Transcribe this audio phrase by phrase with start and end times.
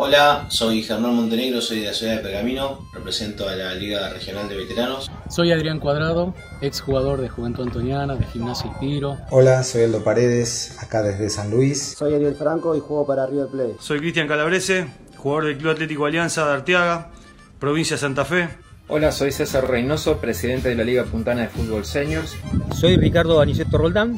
[0.00, 4.48] Hola, soy Germán Montenegro, soy de la ciudad de Pergamino, represento a la Liga Regional
[4.48, 5.10] de Veteranos.
[5.28, 9.16] Soy Adrián Cuadrado, ex jugador de Juventud Antoniana, de Gimnasia y Tiro.
[9.32, 11.96] Hola, soy Aldo Paredes, acá desde San Luis.
[11.98, 13.74] Soy Ariel Franco y juego para River Plate.
[13.80, 17.10] Soy Cristian Calabrese, jugador del Club Atlético Alianza de Arteaga,
[17.58, 18.50] provincia de Santa Fe.
[18.86, 22.36] Hola, soy César Reynoso, presidente de la Liga Puntana de Fútbol Seniors.
[22.72, 24.16] Soy Ricardo Aniceto Roldán,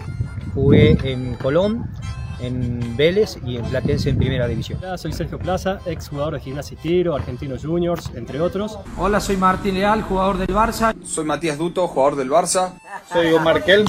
[0.52, 1.88] jugué en Colón,
[2.42, 4.78] en Vélez y en Platense en Primera División.
[4.82, 8.78] Hola, soy Sergio Plaza, ex jugador de Gimnasia y Tiro, Argentinos Juniors, entre otros.
[8.96, 10.94] Hola, soy Martín Leal, jugador del Barça.
[11.04, 12.74] Soy Matías Duto, jugador del Barça.
[13.12, 13.84] Soy Omar Kel,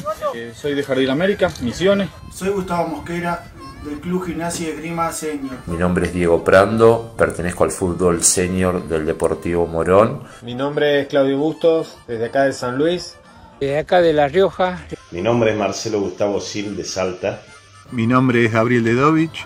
[0.54, 2.10] soy de Jardín América, Misiones.
[2.34, 3.46] Soy Gustavo Mosquera,
[3.84, 5.58] del Club Gimnasia de Grima Senior.
[5.66, 10.24] Mi nombre es Diego Prando, pertenezco al fútbol senior del Deportivo Morón.
[10.44, 13.16] Mi nombre es Claudio Bustos, desde acá de San Luis.
[13.60, 14.86] Desde acá de La Rioja.
[15.12, 17.42] Mi nombre es Marcelo Gustavo Sil de Salta.
[17.92, 19.46] Mi nombre es Gabriel Dedovich,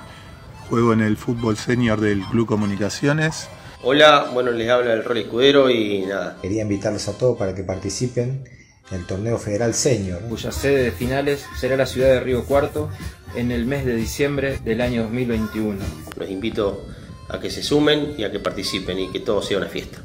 [0.69, 3.47] juego en el fútbol senior del Club Comunicaciones.
[3.81, 6.37] Hola, bueno, les habla el rol escudero y nada.
[6.43, 8.47] Quería invitarlos a todos para que participen
[8.91, 10.21] en el torneo federal senior.
[10.29, 12.91] Cuya sede de finales será la ciudad de Río Cuarto
[13.35, 15.79] en el mes de diciembre del año 2021.
[16.15, 16.85] Los invito
[17.29, 19.97] a que se sumen y a que participen y que todo sea una fiesta.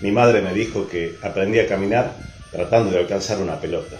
[0.00, 2.16] Mi madre me dijo que aprendí a caminar
[2.50, 3.96] tratando de alcanzar una pelota.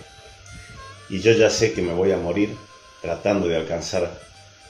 [1.08, 2.56] Y yo ya sé que me voy a morir
[3.04, 4.10] tratando de alcanzar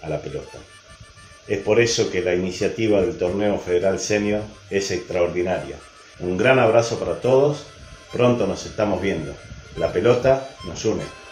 [0.03, 0.59] a la pelota.
[1.47, 5.77] Es por eso que la iniciativa del Torneo Federal Senior es extraordinaria.
[6.19, 7.65] Un gran abrazo para todos,
[8.13, 9.33] pronto nos estamos viendo.
[9.77, 11.24] La pelota nos une.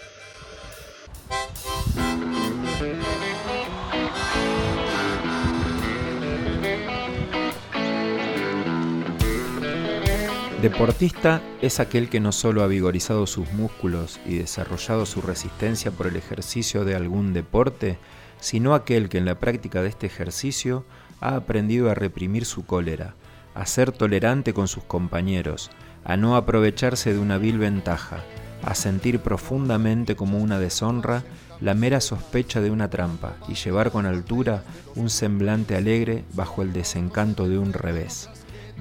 [10.62, 16.06] Deportista es aquel que no solo ha vigorizado sus músculos y desarrollado su resistencia por
[16.06, 17.98] el ejercicio de algún deporte,
[18.38, 20.84] sino aquel que en la práctica de este ejercicio
[21.20, 23.16] ha aprendido a reprimir su cólera,
[23.56, 25.72] a ser tolerante con sus compañeros,
[26.04, 28.22] a no aprovecharse de una vil ventaja,
[28.62, 31.24] a sentir profundamente como una deshonra
[31.60, 34.62] la mera sospecha de una trampa y llevar con altura
[34.94, 38.30] un semblante alegre bajo el desencanto de un revés.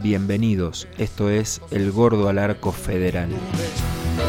[0.02, 3.30] Bienvenidos, esto es El Gordo al Arco Federal.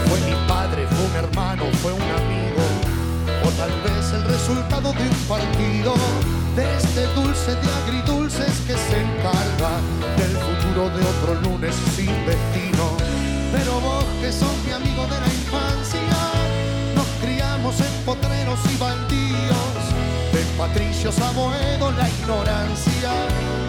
[0.06, 2.62] Fue mi padre, fue un hermano, fue un amigo,
[3.43, 5.94] o tal vez el resultado de un partido,
[6.56, 9.81] de este dulce de agridulces que se encarga
[10.19, 12.99] del futuro de otro lunes sin destino.
[13.50, 16.19] Pero vos que sos mi amigo de la infancia,
[16.94, 19.81] nos criamos en potreros y baldíos,
[20.34, 23.11] de patricios a boedo la ignorancia,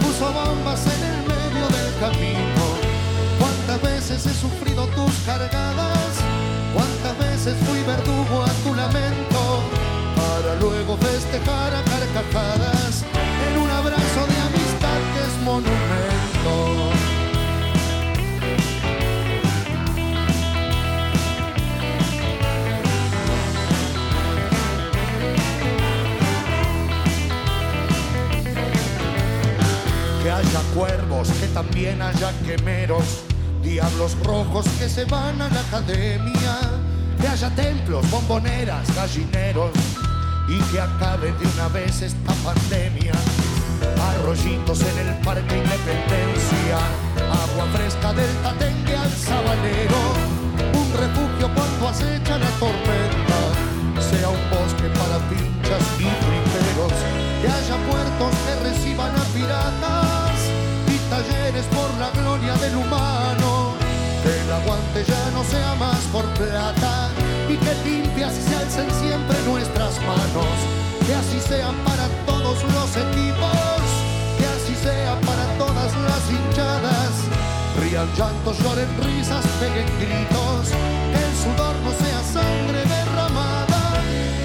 [0.01, 1.32] puso bombas en el
[3.39, 6.19] Cuántas veces he sufrido tus cargadas,
[6.73, 9.63] cuántas veces fui verdugo a tu lamento,
[10.13, 12.62] para luego festejar a carcajadas
[30.73, 33.23] cuervos, que también haya quemeros,
[33.61, 36.57] diablos rojos que se van a la academia,
[37.19, 39.71] que haya templos, bomboneras, gallineros
[40.47, 43.13] y que acabe de una vez esta pandemia.
[44.01, 46.77] Arroyitos en el Parque Independencia,
[47.17, 50.01] agua fresca del Tatengue al Sabanero,
[50.73, 53.39] un refugio cuando acecha la tormenta,
[54.01, 56.93] sea un bosque para pinchas y triperos,
[57.41, 60.12] que haya puertos que reciban a piratas
[61.13, 63.75] talleres por la gloria del humano,
[64.23, 67.09] que el aguante ya no sea más por plata
[67.47, 70.55] y que limpias se alcen siempre nuestras manos,
[71.05, 73.83] que así sean para todos los equipos,
[74.39, 77.13] que así sea para todas las hinchadas,
[77.79, 80.73] rían llantos, lloren risas, peguen gritos,
[81.13, 83.81] que el sudor no sea sangre derramada,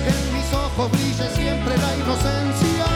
[0.04, 2.88] que en mis ojos brille siempre la inocencia,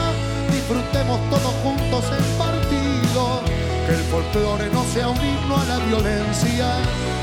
[0.53, 6.67] disfrutemos todos juntos el partido, que el folclore no sea un himno a la violencia,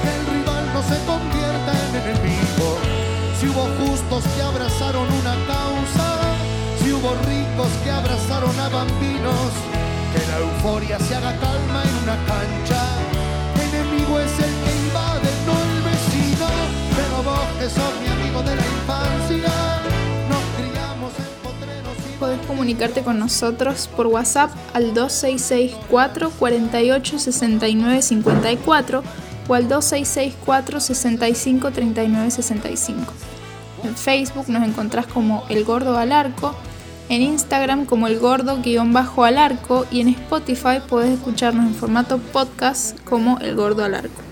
[0.03, 2.79] que el rival no se convierta en enemigo,
[3.39, 6.09] si hubo justos que abrazaron una causa,
[6.83, 9.53] si hubo ricos que abrazaron a bambinos,
[10.13, 12.83] que la euforia se haga calma en una cancha.
[13.57, 16.49] Enemigo es el que invade, no el vecino.
[16.97, 19.53] Pero vos que sos mi amigo de la infancia,
[22.21, 29.03] Podés comunicarte con nosotros por WhatsApp al 2664 48 69 54
[29.49, 33.13] o al 2664 65 39 65.
[33.83, 36.55] En Facebook nos encontrás como El Gordo al Arco
[37.11, 43.41] en Instagram como el gordo-al arco y en Spotify podés escucharnos en formato podcast como
[43.41, 44.30] el gordo al arco.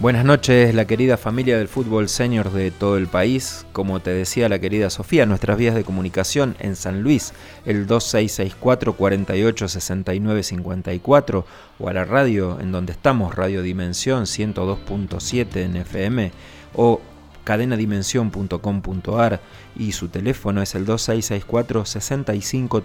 [0.00, 3.66] Buenas noches, la querida familia del fútbol senior de todo el país.
[3.72, 7.32] Como te decía la querida Sofía, nuestras vías de comunicación en San Luis,
[7.64, 11.46] el 2664 48 54
[11.80, 16.30] o a la radio en donde estamos, Radio Dimensión 102.7 en FM
[16.74, 17.00] o
[17.42, 19.40] cadenadimensión.com.ar
[19.74, 22.82] y su teléfono es el 2664 65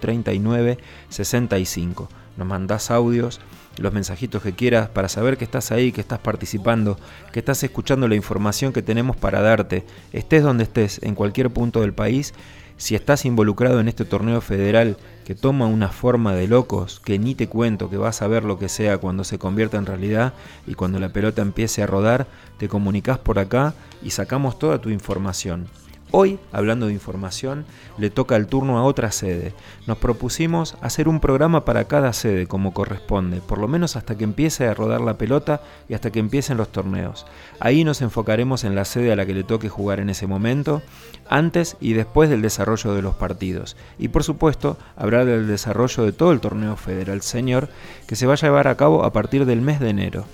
[1.10, 2.08] 65.
[2.36, 3.40] Nos mandás audios
[3.78, 6.98] los mensajitos que quieras para saber que estás ahí, que estás participando,
[7.32, 11.80] que estás escuchando la información que tenemos para darte, estés donde estés, en cualquier punto
[11.80, 12.34] del país,
[12.76, 17.34] si estás involucrado en este torneo federal que toma una forma de locos, que ni
[17.34, 20.34] te cuento que vas a ver lo que sea cuando se convierta en realidad
[20.66, 22.26] y cuando la pelota empiece a rodar,
[22.58, 25.68] te comunicas por acá y sacamos toda tu información.
[26.16, 27.64] Hoy, hablando de información,
[27.98, 29.52] le toca el turno a otra sede.
[29.88, 34.22] Nos propusimos hacer un programa para cada sede como corresponde, por lo menos hasta que
[34.22, 37.26] empiece a rodar la pelota y hasta que empiecen los torneos.
[37.58, 40.82] Ahí nos enfocaremos en la sede a la que le toque jugar en ese momento,
[41.28, 43.76] antes y después del desarrollo de los partidos.
[43.98, 47.68] Y por supuesto, hablar del desarrollo de todo el torneo federal senior
[48.06, 50.26] que se va a llevar a cabo a partir del mes de enero.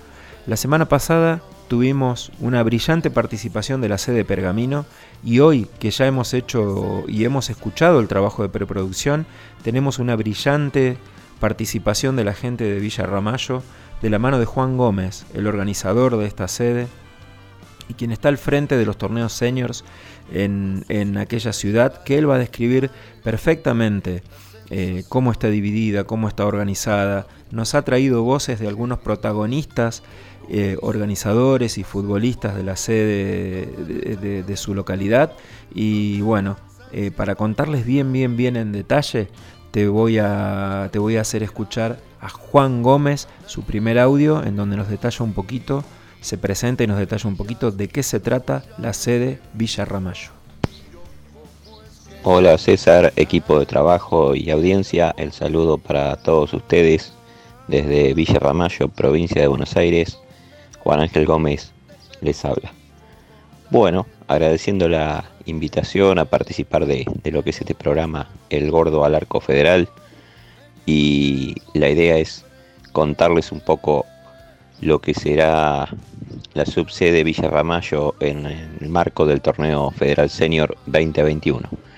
[0.45, 4.85] La semana pasada tuvimos una brillante participación de la sede Pergamino
[5.23, 9.25] y hoy que ya hemos hecho y hemos escuchado el trabajo de preproducción,
[9.63, 10.97] tenemos una brillante
[11.39, 13.63] participación de la gente de Villa Ramallo
[14.01, 16.87] de la mano de Juan Gómez, el organizador de esta sede
[17.87, 19.85] y quien está al frente de los torneos seniors
[20.33, 22.91] en, aquella ciudad, que él va a describir
[23.23, 24.23] perfectamente
[24.73, 27.27] eh, cómo está dividida, cómo está organizada.
[27.51, 30.01] Nos ha traído voces de algunos protagonistas
[30.49, 35.33] eh, organizadores y futbolistas de la sede de, su localidad.
[35.75, 36.55] Y bueno,
[36.93, 39.27] eh, para contarles bien, bien, bien en detalle,
[39.71, 44.55] te voy, a, te voy a hacer escuchar a Juan Gómez su primer audio, en
[44.55, 45.83] donde nos detalla un poquito,
[46.21, 50.40] se presenta y nos detalla un poquito de qué se trata la sede Villa Ramallo.
[52.23, 57.13] Hola César, equipo de trabajo y audiencia, el saludo para todos ustedes
[57.67, 60.19] desde Villa Ramallo, provincia de Buenos Aires.
[60.83, 61.71] Juan Ángel Gómez
[62.21, 62.73] les habla.
[63.71, 69.15] Bueno, agradeciendo la invitación a participar de, lo que es este programa El Gordo al
[69.15, 69.89] Arco Federal
[70.85, 72.45] y la idea es
[72.91, 74.05] contarles un poco
[74.79, 75.89] lo que será
[76.53, 81.90] la subsede Villa Ramallo en el marco del torneo Federal Senior 2021.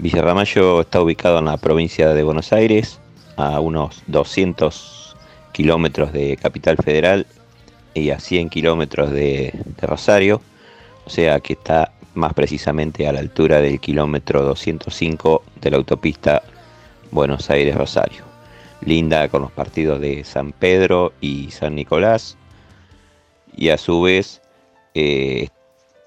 [0.00, 2.98] Villa Ramallo está ubicado en la provincia de Buenos Aires,
[3.36, 5.14] a unos 200
[5.52, 7.26] kilómetros de Capital Federal
[7.92, 9.52] y a 100 kilómetros de,
[9.82, 10.40] Rosario,
[11.04, 16.44] o sea que está más precisamente a la altura del kilómetro 205 de la autopista
[17.10, 18.24] Buenos Aires-Rosario.
[18.80, 22.38] Linda con los partidos de San Pedro y San Nicolás.
[23.54, 24.40] Y a su vez,
[24.94, 25.48] eh,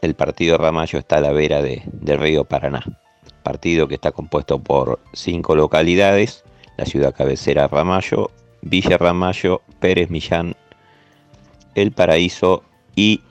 [0.02, 2.84] el partido Ramallo está a la vera de, del río Paraná.
[3.44, 6.44] Partido que está compuesto por cinco localidades:
[6.78, 8.32] la ciudad cabecera Ramallo,
[8.62, 10.56] Villa Ramallo, Pérez Millán,
[11.76, 12.64] el Paraíso
[12.96, 13.22] y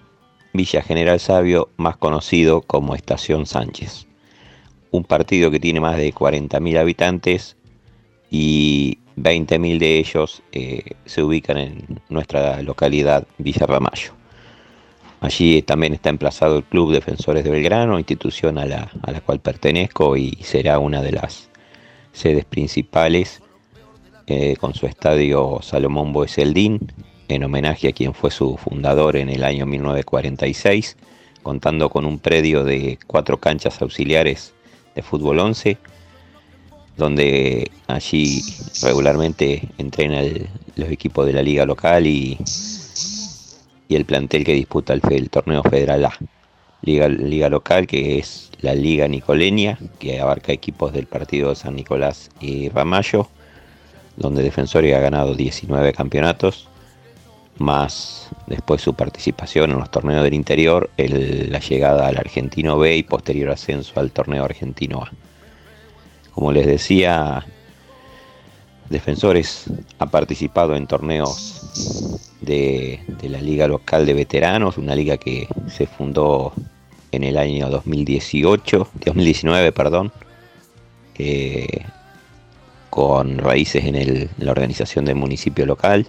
[0.53, 4.07] Villa General Sabio, más conocido como Estación Sánchez.
[4.90, 7.57] Un partido que tiene más de 40.000 habitantes
[8.31, 14.22] y 20.000 de ellos eh, se ubican en nuestra localidad Villa Ramallo.
[15.23, 19.38] Allí también está emplazado el Club Defensores de Belgrano, institución a la, a la cual
[19.38, 21.49] pertenezco y será una de las
[22.12, 23.41] sedes principales
[24.26, 26.93] eh, con su estadio Salomón Boeseldín,
[27.29, 30.97] en homenaje a quien fue su fundador en el año 1946,
[31.45, 34.55] contando con un predio de cuatro canchas auxiliares
[34.97, 35.79] de fútbol 11,
[36.97, 38.43] donde allí
[38.83, 42.38] regularmente entrenan los equipos de la liga local y,
[43.92, 46.12] y el plantel que disputa el, torneo federal A.
[46.80, 51.76] Liga, liga local que es la Liga Nicoleña, que abarca equipos del partido de San
[51.76, 53.28] Nicolás y Ramallo,
[54.16, 56.68] donde Defensores ha ganado 19 campeonatos
[57.58, 63.02] más después su participación en los torneos del interior, la llegada al Argentino B y
[63.02, 65.11] posterior ascenso al torneo Argentino A.
[66.32, 67.44] Como les decía,
[68.88, 69.66] Defensores
[69.99, 71.51] ha participado en torneos
[72.41, 76.52] de, la Liga Local de Veteranos, una liga que se fundó
[77.11, 80.12] en el año 2018, 2019, perdón,
[82.91, 86.07] con raíces en la organización del municipio local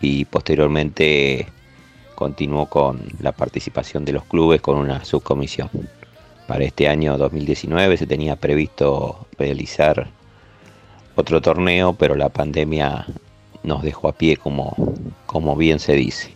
[0.00, 1.46] y posteriormente
[2.14, 5.70] continuó con la participación de los clubes con una subcomisión.
[6.46, 10.08] Para este año 2019 se tenía previsto realizar
[11.14, 13.06] otro torneo, pero la pandemia
[13.62, 14.74] nos dejó a pie como,
[15.26, 16.34] como bien se dice.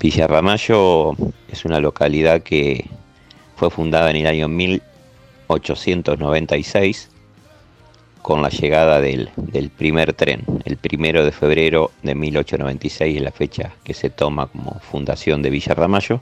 [0.00, 1.12] Villarramayo
[1.50, 2.84] es una localidad que
[3.56, 7.10] fue fundada en el año 1896
[8.22, 10.42] con la llegada del, del, primer tren.
[10.64, 15.50] El primero de febrero de 1896 es la fecha que se toma como fundación de
[15.50, 16.20] Villa Ramallo,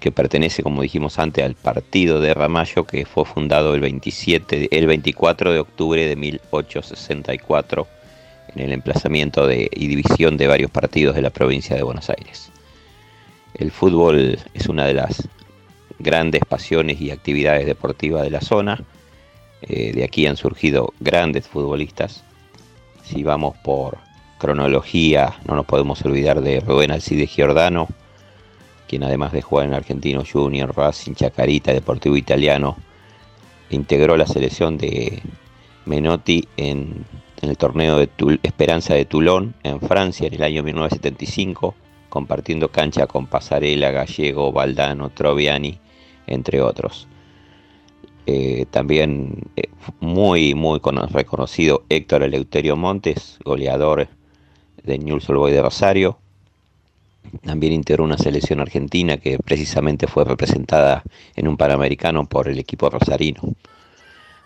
[0.00, 4.86] que pertenece, como dijimos antes, al partido de Ramallo, que fue fundado el, 27, el
[4.88, 8.01] 24 de octubre de 1864
[8.54, 12.50] en el emplazamiento de, y división de varios partidos de la provincia de Buenos Aires.
[13.54, 15.28] El fútbol es una de las
[15.98, 18.82] grandes pasiones y actividades deportivas de la zona.
[19.62, 22.24] Eh, de aquí han surgido grandes futbolistas.
[23.04, 23.98] Si vamos por
[24.38, 27.88] cronología, no nos podemos olvidar de Rubén Alcide Giordano,
[28.88, 32.76] quien además de jugar en Argentino Junior, Racing, Chacarita, Deportivo Italiano,
[33.70, 35.22] integró la selección de
[35.86, 37.04] Menotti en,
[37.42, 38.08] en el torneo de
[38.42, 41.74] Esperanza de Toulon en Francia en el año 1975,
[42.08, 45.78] compartiendo cancha con Pasarela, Gallego, Valdano, Troviani,
[46.28, 47.08] entre otros.
[48.26, 49.68] Eh, también eh,
[49.98, 50.80] muy, muy
[51.10, 54.08] reconocido Héctor Eleuterio Montes, goleador
[54.84, 56.18] de Newell's Old Boys de Rosario.
[57.44, 61.02] También integró una selección argentina que precisamente fue representada
[61.34, 63.40] en un Panamericano por el equipo rosarino.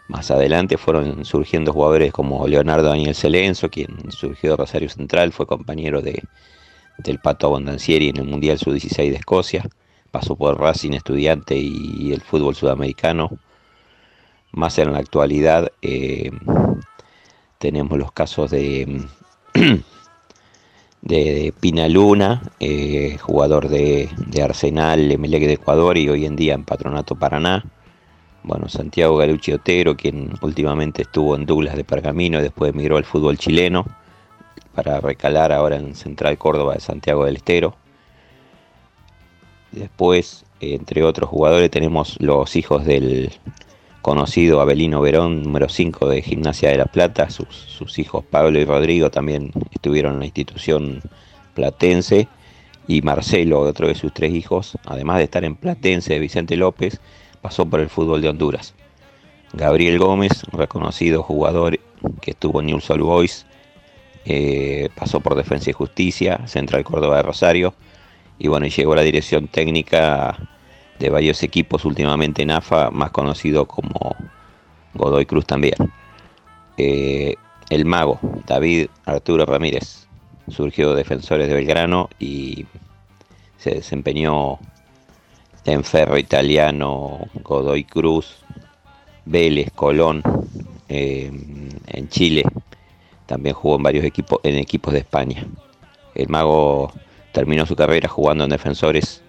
[0.09, 5.47] Más adelante fueron surgiendo jugadores como Leonardo Daniel Celenzo, quien surgió de Rosario Central, fue
[5.47, 6.23] compañero de,
[6.99, 9.69] del Pato Abondancieri en el Mundial Sub-16 de Escocia,
[10.11, 13.31] pasó por Racing Estudiante y el fútbol sudamericano.
[14.53, 16.31] Más en la actualidad eh,
[17.59, 19.05] tenemos los casos de,
[21.03, 26.65] de Pinaluna, eh, jugador de, de Arsenal, Emelec de Ecuador y hoy en día en
[26.65, 27.65] Patronato Paraná.
[28.47, 33.05] Bueno, Santiago Galucci Otero, quien últimamente estuvo en Douglas de Pergamino y después emigró al
[33.05, 33.85] fútbol chileno
[34.73, 37.75] para recalar ahora en Central Córdoba de Santiago del Estero.
[39.73, 43.33] Después, entre otros jugadores, tenemos los hijos del
[44.01, 47.29] conocido Abelino Verón, número 5 de Gimnasia de la Plata.
[47.31, 51.03] Sus, sus, hijos Pablo y Rodrigo también estuvieron en la institución
[51.55, 52.29] platense.
[52.87, 57.01] Y Marcelo, otro de sus tres hijos, además de estar en Platense, Vicente López,
[57.47, 58.75] pasó por el fútbol de Honduras.
[59.53, 61.79] Gabriel Gómez, reconocido jugador
[62.21, 63.47] que estuvo en Newell's Old Boys,
[64.25, 67.73] eh, pasó por Defensa y Justicia, Central Córdoba de Rosario,
[68.37, 70.37] y bueno, llegó a la dirección técnica
[70.99, 74.17] de varios equipos, últimamente en AFA, más conocido como
[74.95, 75.77] Godoy Cruz también.
[76.77, 77.37] Eh,
[77.71, 80.09] el mago, David Arturo Ramírez,
[80.49, 82.67] surgió de Defensores de Belgrano y
[83.57, 84.59] se desempeñó
[85.67, 88.37] en Ferro Italiano, Godoy Cruz,
[89.25, 90.23] Vélez, Colón,
[90.89, 91.31] eh,
[91.89, 92.45] en Chile.
[93.27, 95.47] También jugó en varios equipos, en equipos de España.
[96.15, 96.93] El mago
[97.33, 99.23] terminó su carrera jugando en defensores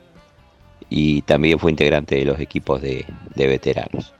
[0.89, 4.13] y también fue integrante de los equipos de, de veteranos.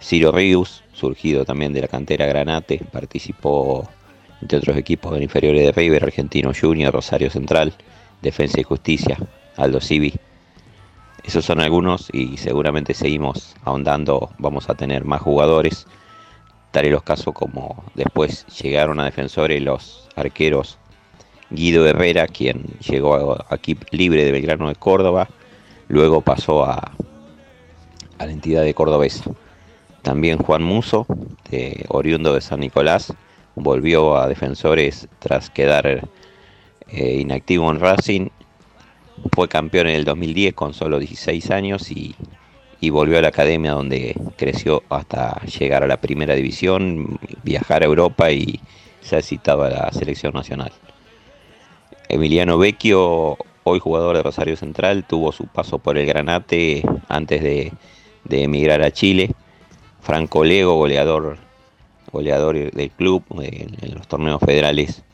[0.00, 3.88] Ciro Rius, surgido también de la cantera Granate, participó
[4.40, 7.74] entre otros equipos en inferiores de River, Argentino Junior, Rosario Central,
[8.22, 9.18] Defensa y Justicia,
[9.56, 10.14] Aldo Civi.
[11.24, 15.86] Esos son algunos y seguramente seguimos ahondando, vamos a tener más jugadores.
[16.72, 20.78] Daré los casos como después llegaron a defensores los arqueros
[21.50, 25.28] Guido Herrera, quien llegó aquí libre de Belgrano de Córdoba,
[25.88, 26.92] luego pasó a,
[28.18, 29.24] a la entidad de Cordobesa.
[30.02, 31.06] También Juan Muso,
[31.50, 33.12] de, oriundo de San Nicolás,
[33.54, 36.08] volvió a defensores tras quedar
[36.88, 38.28] eh, inactivo en Racing.
[39.32, 42.14] Fue campeón en el 2010 con solo 16 años y,
[42.80, 47.86] y volvió a la academia donde creció hasta llegar a la primera división, viajar a
[47.86, 48.60] Europa y
[49.00, 50.72] ser citado a la selección nacional.
[52.08, 57.72] Emiliano Vecchio, hoy jugador de Rosario Central, tuvo su paso por el Granate antes de,
[58.24, 59.30] de emigrar a Chile.
[60.00, 61.38] Franco Lego, goleador,
[62.10, 65.04] goleador del club en, en, los torneos federales,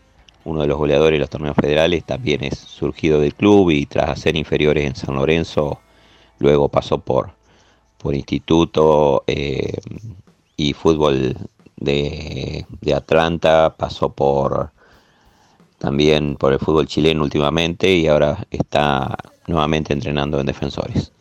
[0.47, 4.11] uno de los goleadores de los torneos federales, también es surgido del club y tras
[4.11, 5.81] hacer inferiores en San Lorenzo,
[6.39, 7.33] luego pasó por,
[7.99, 9.73] por instituto eh,
[10.57, 11.37] y fútbol
[11.77, 14.71] de, de Atlanta, pasó por
[15.79, 19.17] también por el fútbol chileno últimamente y ahora está
[19.49, 21.13] nuevamente entrenando en defensores.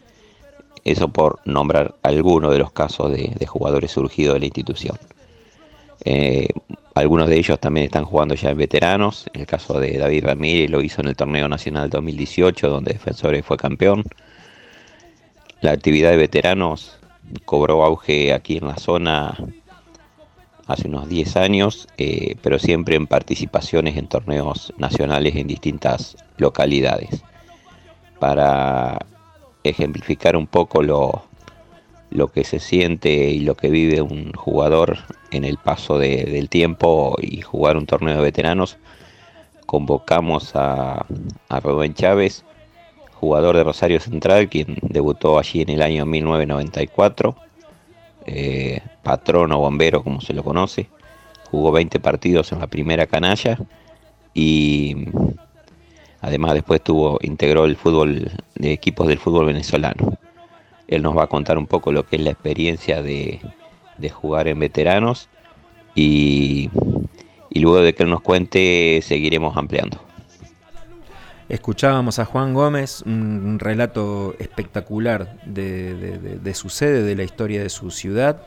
[0.83, 4.97] Eso por nombrar algunos de los casos de, de jugadores surgidos de la institución.
[6.05, 6.49] Eh,
[6.95, 9.29] algunos de ellos también están jugando ya en veteranos.
[9.33, 13.45] En el caso de David Ramírez lo hizo en el torneo nacional 2018 donde Defensores
[13.45, 14.03] fue campeón.
[15.59, 16.97] La actividad de veteranos
[17.43, 19.37] cobró auge aquí en la zona
[20.67, 27.23] hace unos 10 años, eh, pero siempre en participaciones en torneos nacionales en distintas localidades.
[28.19, 28.99] Para
[29.63, 31.25] ejemplificar un poco lo,
[32.15, 34.99] lo que se siente y lo que vive un jugador
[35.31, 38.77] en el paso del tiempo y jugar un torneo de veteranos,
[39.65, 41.05] convocamos a,
[41.49, 42.45] a Rubén Chávez,
[43.13, 47.35] jugador de Rosario Central, quien debutó allí en el año 1994,
[48.27, 50.89] eh, patrón o bombero como se lo conoce,
[51.51, 53.57] jugó 20 partidos en la primera canalla
[54.33, 55.07] y
[56.21, 60.17] además después tuvo, integró el fútbol de equipos del fútbol venezolano.
[60.87, 63.41] Él nos va a contar un poco lo que es la experiencia de,
[63.97, 65.29] de jugar en veteranos
[65.95, 66.69] y,
[67.49, 69.99] y luego de que él nos cuente seguiremos ampliando.
[71.47, 77.23] Escuchábamos a Juan Gómez, un relato espectacular de, de, de, de, su sede, de la
[77.23, 78.41] historia de su ciudad.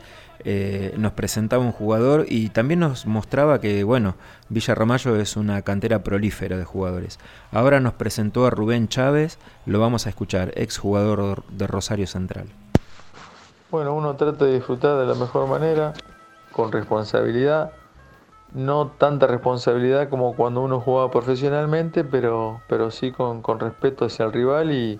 [0.45, 4.15] Eh, nos presentaba un jugador y también nos mostraba que, bueno,
[4.49, 7.19] Villa Ramallo es una cantera prolífera de jugadores.
[7.51, 12.47] Ahora nos presentó a Rubén Chávez, lo vamos a escuchar, ex jugador de Rosario Central.
[13.71, 15.93] Bueno, uno trata de disfrutar de la mejor manera,
[16.51, 17.71] con responsabilidad
[18.53, 24.25] no tanta responsabilidad como cuando uno jugaba profesionalmente, pero, pero sí con, con respeto hacia
[24.25, 24.99] el rival y,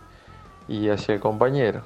[0.68, 1.82] y hacia el compañero.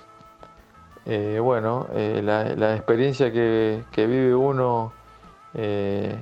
[1.05, 4.93] Eh, bueno, eh, la, la, experiencia que, que vive uno
[5.53, 6.15] eh,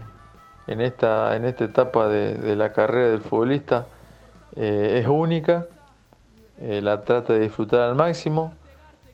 [0.67, 3.85] en, esta, en esta etapa de, la carrera del futbolista
[4.55, 5.67] es única,
[6.59, 8.53] la trata de disfrutar al máximo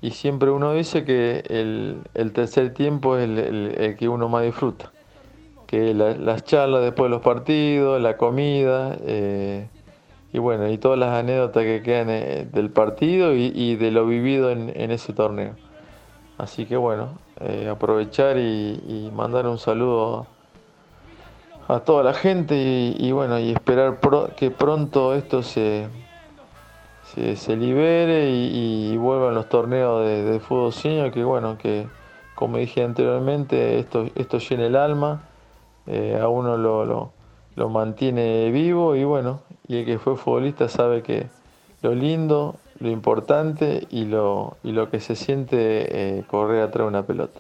[0.01, 4.29] y siempre uno dice que el, el tercer tiempo es el, el, el que uno
[4.29, 4.91] más disfruta
[5.67, 9.67] que la, las charlas después de los partidos, la comida, eh,
[10.38, 14.51] y bueno, y todas las anécdotas que quedan eh, del partido y, de lo vivido
[14.51, 15.56] en, ese torneo.
[16.38, 20.28] Así que bueno, eh, aprovechar y, mandar un saludo
[21.67, 23.97] a toda la gente y, bueno, y esperar
[24.36, 25.88] que pronto esto se,
[27.04, 31.88] se, libere y, vuelvan los torneos de, de fútbol senior, que bueno, que
[32.36, 35.23] como dije anteriormente, esto, esto llena el alma
[35.88, 37.12] eh, a uno lo,
[37.58, 41.28] lo, mantiene vivo y bueno, y el que fue futbolista sabe que
[41.82, 45.58] lo lindo, lo importante y lo, y lo que se siente
[46.17, 47.39] eh, correr atrás de una pelota.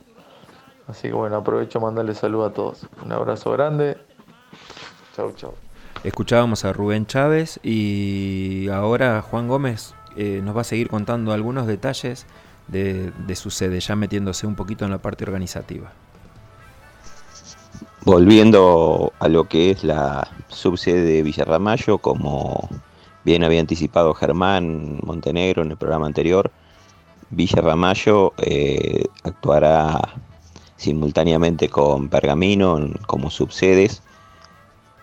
[0.87, 2.85] Así que bueno, aprovecho mandarle salud a todos.
[3.03, 3.97] Un abrazo grande.
[5.15, 5.53] Chau, chau.
[6.03, 11.67] Escuchábamos a Rubén Chávez y ahora Juan Gómez eh, nos va a seguir contando algunos
[11.67, 12.25] detalles
[12.67, 15.91] de, de su sede, ya metiéndose un poquito en la parte organizativa.
[18.07, 22.69] Volviendo a lo que es la subsede de Villarramayo, como
[23.25, 26.49] bien había anticipado Germán Montenegro en el programa anterior,
[27.31, 29.99] Villarramayo eh, actuará
[30.77, 34.01] simultáneamente con Pergamino como subsedes.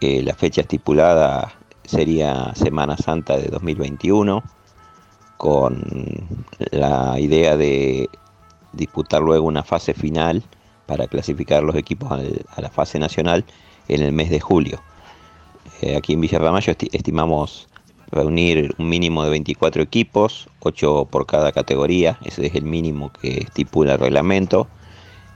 [0.00, 1.52] Eh, la fecha estipulada
[1.84, 4.42] sería Semana Santa de 2021,
[5.36, 5.84] con
[6.70, 8.08] la idea de
[8.72, 10.42] disputar luego una fase final
[10.86, 13.44] para clasificar los equipos a la fase nacional
[13.88, 14.82] en el mes de julio.
[15.82, 17.68] Eh, aquí en Villarramayo esti estimamos
[18.10, 23.38] reunir un mínimo de 24 equipos, 8 por cada categoría, ese es el mínimo que
[23.38, 24.68] estipula el reglamento,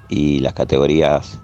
[0.08, 1.40] y las categorías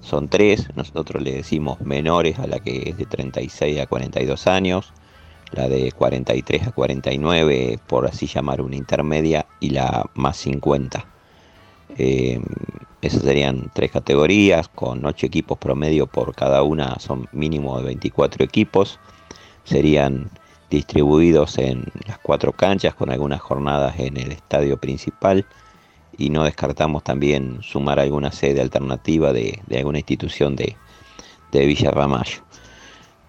[0.00, 4.92] son tres, nosotros le decimos menores a la que es de 36 a 42 años,
[5.52, 11.11] la de 43 a 49 por así llamar una intermedia y la más 50.
[11.98, 12.40] Eh,
[13.02, 18.44] esas serían tres categorías con ocho equipos promedio por cada una, son mínimo de 24
[18.44, 19.00] equipos.
[19.64, 20.30] Serían
[20.70, 25.44] distribuidos en las cuatro canchas con algunas jornadas en el estadio principal
[26.16, 30.76] y no descartamos también sumar alguna sede alternativa de, alguna institución de,
[31.50, 32.42] de Villa Ramallo.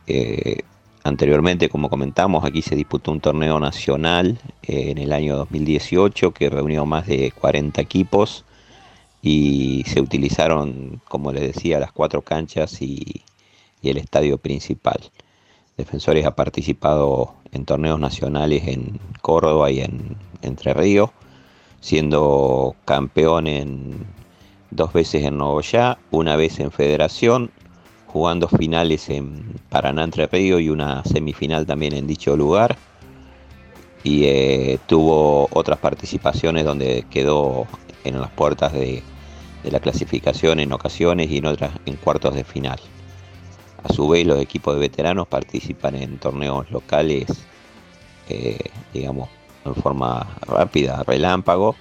[0.07, 0.59] Eh,
[1.03, 6.49] anteriormente, como comentamos, aquí se disputó un torneo nacional eh, en el año 2018 que
[6.49, 8.45] reunió más de 40 equipos
[9.21, 13.23] y se utilizaron, como les decía, las cuatro canchas y,
[13.81, 15.11] el estadio principal.
[15.75, 21.09] Defensores ha participado en torneos nacionales en Córdoba y en Entre Ríos,
[21.81, 24.05] siendo campeón en
[24.71, 27.51] dos veces en Nogoyá, una vez en Federación,
[28.13, 32.77] jugando finales en Paraná Entre y una semifinal también en dicho lugar.
[34.03, 37.65] Y eh, tuvo otras participaciones donde quedó
[38.03, 39.01] en las puertas de,
[39.63, 42.79] de la clasificación en ocasiones y en otras en cuartos de final.
[43.83, 47.25] A su vez, los equipos de veteranos participan en torneos locales,
[48.29, 48.59] eh,
[48.93, 49.29] digamos,
[49.65, 51.75] en forma rápida, relámpago,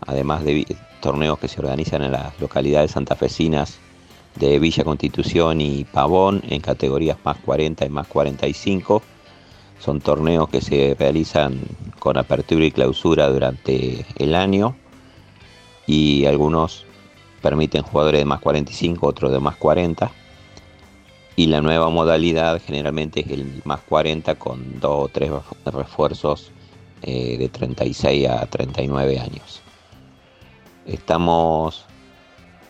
[0.00, 0.66] además de
[1.00, 3.78] torneos que se organizan en las localidades santafesinas
[4.38, 9.02] de Villa Constitución y Pavón en categorías más 40 y más 45.
[9.78, 11.60] Son torneos que se realizan
[11.98, 14.76] con apertura y clausura durante el año
[15.86, 16.84] y algunos
[17.42, 20.10] permiten jugadores de más 45, otros de más 40.
[21.36, 25.30] Y la nueva modalidad generalmente es el más 40 con dos o tres
[25.66, 26.50] refuerzos
[27.02, 29.60] eh, de 36 a 39 años.
[30.86, 31.84] Estamos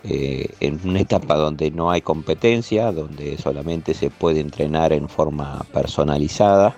[0.09, 5.67] eh, en una etapa donde no hay competencia, donde solamente se puede entrenar en forma
[5.73, 6.77] personalizada,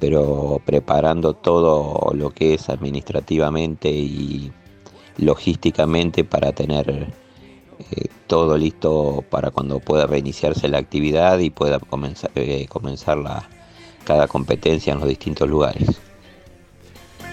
[0.00, 4.50] pero preparando todo lo que es administrativamente y
[5.18, 6.90] logísticamente para tener
[7.78, 13.48] eh, todo listo para cuando pueda reiniciarse la actividad y pueda comenzar, eh, comenzar la,
[14.04, 16.00] cada competencia en los distintos lugares.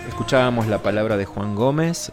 [0.07, 2.11] Escuchábamos la palabra de Juan Gómez,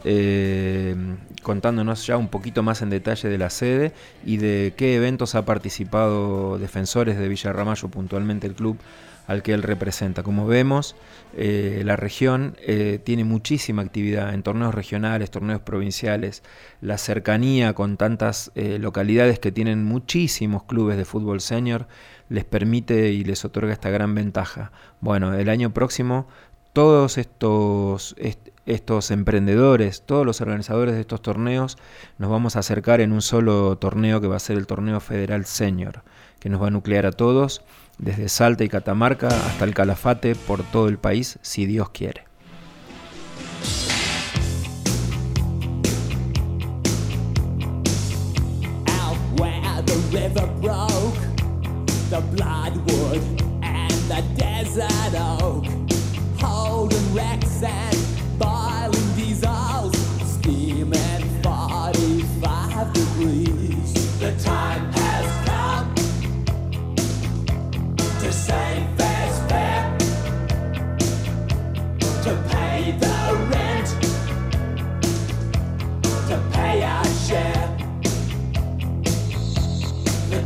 [1.44, 3.92] contándonos ya un poquito más en detalle de la sede
[4.26, 8.78] y de qué eventos ha participado defensores de Villarramayo, puntualmente el club
[9.28, 10.24] al que él representa.
[10.24, 10.96] Como vemos,
[11.36, 16.42] eh, la región eh, tiene muchísima actividad en torneos regionales, torneos provinciales,
[16.80, 21.86] la cercanía con tantas localidades que tienen muchísimos clubes de fútbol senior
[22.28, 24.72] les permite y les otorga esta gran ventaja.
[25.00, 26.26] Bueno, el año próximo
[26.74, 28.16] todos estos,
[28.66, 31.76] estos emprendedores, todos los organizadores de estos torneos,
[32.18, 35.44] nos vamos a acercar en un solo torneo que va a ser el torneo federal
[35.44, 36.02] senior,
[36.40, 37.62] que nos va a nuclear a todos,
[37.98, 42.24] desde Salta y Catamarca hasta el Calafate, por todo el país, si Dios quiere.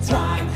[0.08, 0.47] The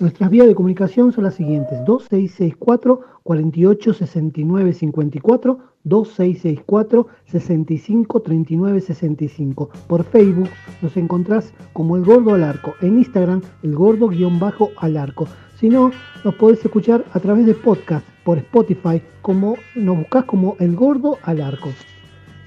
[0.00, 9.70] Nuestras vías de comunicación son las siguientes: 2664 48 69 54, 2664 65 39 65.
[9.86, 10.48] Por Facebook
[10.82, 15.28] nos encontrás como El Gordo al Arco, en Instagram El Gordo-al Arco.
[15.60, 15.92] Si no,
[16.24, 21.18] nos podés escuchar a través de podcast por Spotify, como nos buscás como El Gordo
[21.22, 21.68] al Arco.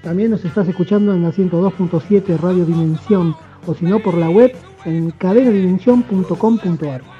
[0.02, 3.34] También nos estás escuchando en la 102.7 Radio Dimensión
[3.66, 4.52] o si no por la web
[4.84, 7.17] en cadenadimensión.com.ar.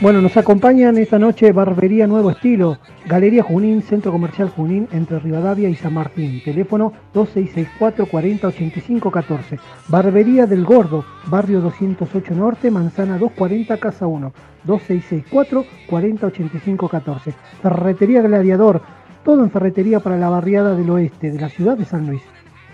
[0.00, 5.68] Bueno, nos acompañan esta noche Barbería Nuevo Estilo, Galería Junín, Centro Comercial Junín, entre Rivadavia
[5.68, 6.42] y San Martín.
[6.44, 9.58] Teléfono 2664 40 85 14.
[9.88, 14.32] Barbería del Gordo, Barrio 208 Norte, Manzana 240, Casa 1.
[14.64, 17.34] 2664 40 85 14.
[17.62, 18.82] Ferretería Gladiador,
[19.24, 22.22] todo en ferretería para la barriada del oeste de la ciudad de San Luis.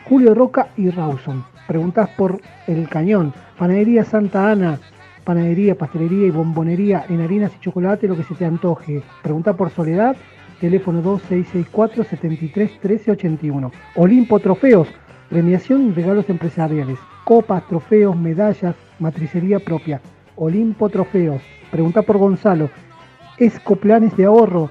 [0.08, 1.44] Julio Roca y Rawson.
[1.68, 4.80] Preguntás por El Cañón, Panadería Santa Ana,
[5.24, 9.02] panadería, pastelería y bombonería en harinas y chocolate, lo que se te antoje.
[9.22, 10.16] Pregunta por Soledad,
[10.60, 12.70] teléfono 2664 73
[13.96, 14.88] Olimpo Trofeos,
[15.28, 16.98] premiación y regalos empresariales.
[17.24, 20.00] Copas, trofeos, medallas, matricería propia.
[20.36, 21.42] Olimpo Trofeos.
[21.70, 22.70] Pregunta por Gonzalo.
[23.38, 24.70] Esco Planes de Ahorro.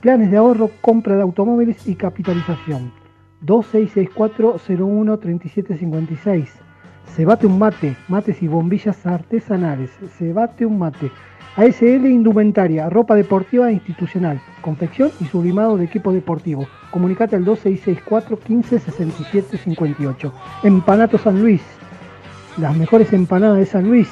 [0.00, 2.92] Planes de ahorro, compra de automóviles y capitalización.
[3.40, 6.65] 2664 01 3756
[7.14, 9.90] se bate un mate, mates y bombillas artesanales.
[10.18, 11.10] Se bate un mate.
[11.56, 16.66] ASL Indumentaria, ropa deportiva e institucional, confección y sublimado de equipo deportivo.
[16.90, 20.32] Comunicate al 2664 15 67 58.
[20.64, 21.62] Empanato San Luis,
[22.58, 24.08] las mejores empanadas de San Luis.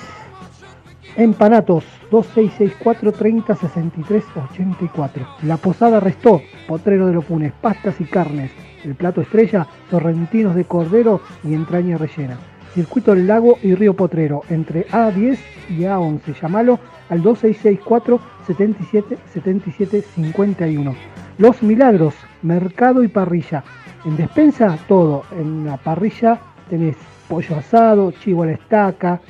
[1.17, 5.27] Empanatos 2664 30 63 84.
[5.43, 8.53] La Posada Restó, Potrero de Lopunes, pastas y carnes.
[8.85, 12.39] El plato estrella, torrentinos de cordero y entraña rellena.
[12.75, 15.39] Circuito del Lago y Río Potrero, entre A10
[15.71, 16.41] y A11.
[16.41, 20.95] Llámalo al 2664 77 77 51.
[21.39, 23.63] Los Milagros, mercado y parrilla.
[24.05, 25.23] En despensa, todo.
[25.39, 26.97] En la parrilla tenés
[27.29, 29.21] pollo asado, chivo a la estaca,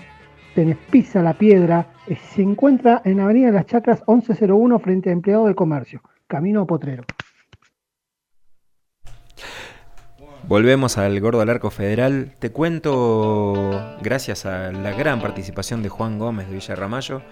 [0.55, 1.87] tenés pizza a la piedra.
[2.35, 7.05] Se encuentra en Avenida las Chacras 1101 frente a Empleado de Comercio, Camino Potrero.
[10.47, 12.37] Volvemos al Gordo al Arco Federal.
[12.39, 17.23] Te cuento, gracias a la gran participación de Juan Gómez de Villarramayo,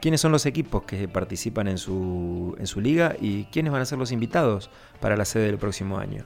[0.00, 3.84] quiénes son los equipos que participan en su, en su liga y quiénes van a
[3.84, 6.24] ser los invitados para la sede del próximo año.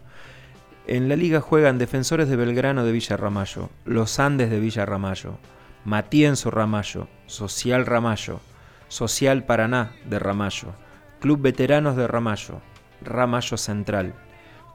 [0.86, 5.38] En la liga juegan Defensores de Belgrano de Villarramayo, Los Andes de Villarramayo,
[5.84, 8.40] Matienzo Ramallo, Social Ramallo,
[8.86, 10.72] Social Paraná de Ramallo,
[11.18, 12.62] Club Veteranos de Ramallo,
[13.02, 14.14] Ramallo Central,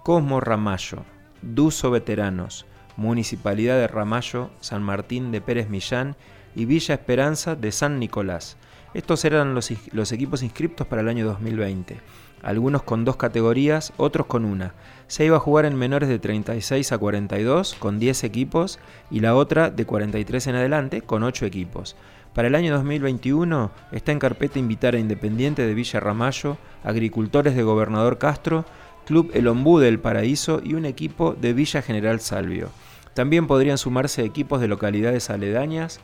[0.03, 1.05] Cosmo Ramallo,
[1.43, 6.15] Duso Veteranos, Municipalidad de Ramallo, San Martín de Pérez Millán
[6.55, 8.57] y Villa Esperanza de San Nicolás.
[8.93, 11.99] Estos eran los, los, equipos inscriptos para el año 2020,
[12.43, 14.73] algunos con dos categorías, otros con una.
[15.07, 18.79] Se iba a jugar en menores de 36 a 42 con 10 equipos
[19.09, 21.95] y la otra de 43 en adelante con 8 equipos.
[22.33, 27.61] Para el año 2021 está en carpeta invitar a Independiente de Villa Ramallo, agricultores de
[27.61, 28.65] Gobernador Castro,
[29.05, 32.69] Club El Ombú del Paraíso y un equipo de Villa General Salvio.
[33.13, 35.99] También podrían sumarse equipos de localidades aledañas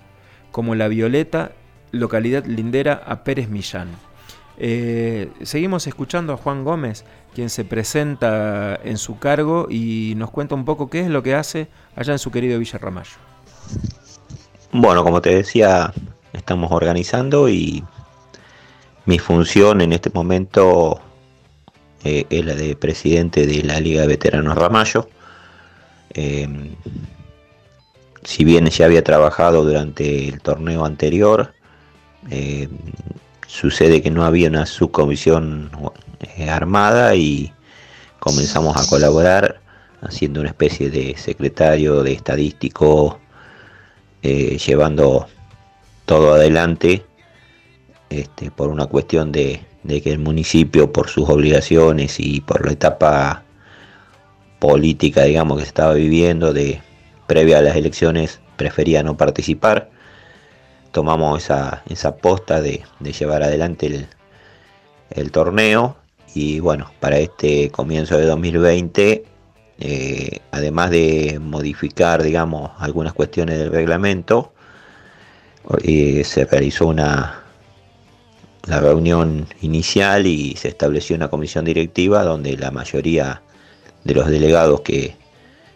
[0.51, 1.51] como La Violeta,
[1.91, 3.89] localidad lindera a Pérez Millán.
[4.57, 10.55] Eh, seguimos escuchando a Juan Gómez, quien se presenta en su cargo y nos cuenta
[10.55, 13.17] un poco qué es lo que hace allá en su querido Villa Ramallo.
[14.71, 15.93] Bueno, como te decía,
[16.33, 17.83] estamos organizando y
[19.05, 20.99] mi función en este momento
[22.03, 25.09] eh, es la de presidente de la Liga de Veteranos Ramallo.
[26.11, 26.75] Em,
[28.23, 31.53] si bien ya había trabajado durante el torneo anterior,
[32.29, 32.69] em,
[33.47, 35.71] sucede que no había una subcomisión
[36.37, 37.51] eh, armada y
[38.19, 39.61] comenzamos a colaborar
[40.01, 43.19] haciendo una especie de secretario de estadístico,
[44.21, 45.27] eh, llevando
[46.05, 47.05] todo adelante
[48.09, 52.73] este, por una cuestión de, de que el municipio por sus obligaciones y por la
[52.73, 53.43] etapa
[54.59, 56.81] política digamos que se estaba viviendo de
[57.27, 59.89] previa a las elecciones prefería no participar
[60.91, 64.07] tomamos esa, esa posta de, llevar adelante
[65.11, 65.95] el, torneo.
[66.35, 69.25] Y bueno para este comienzo de 2020
[69.79, 74.53] eh, además de modificar digamos algunas cuestiones del reglamento
[75.83, 77.48] eh, se realizó una
[78.65, 83.41] la reunión inicial y se estableció una comisión directiva donde la mayoría
[84.03, 85.15] de los delegados que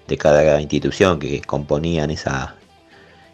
[0.08, 2.56] de cada institución que componían esa,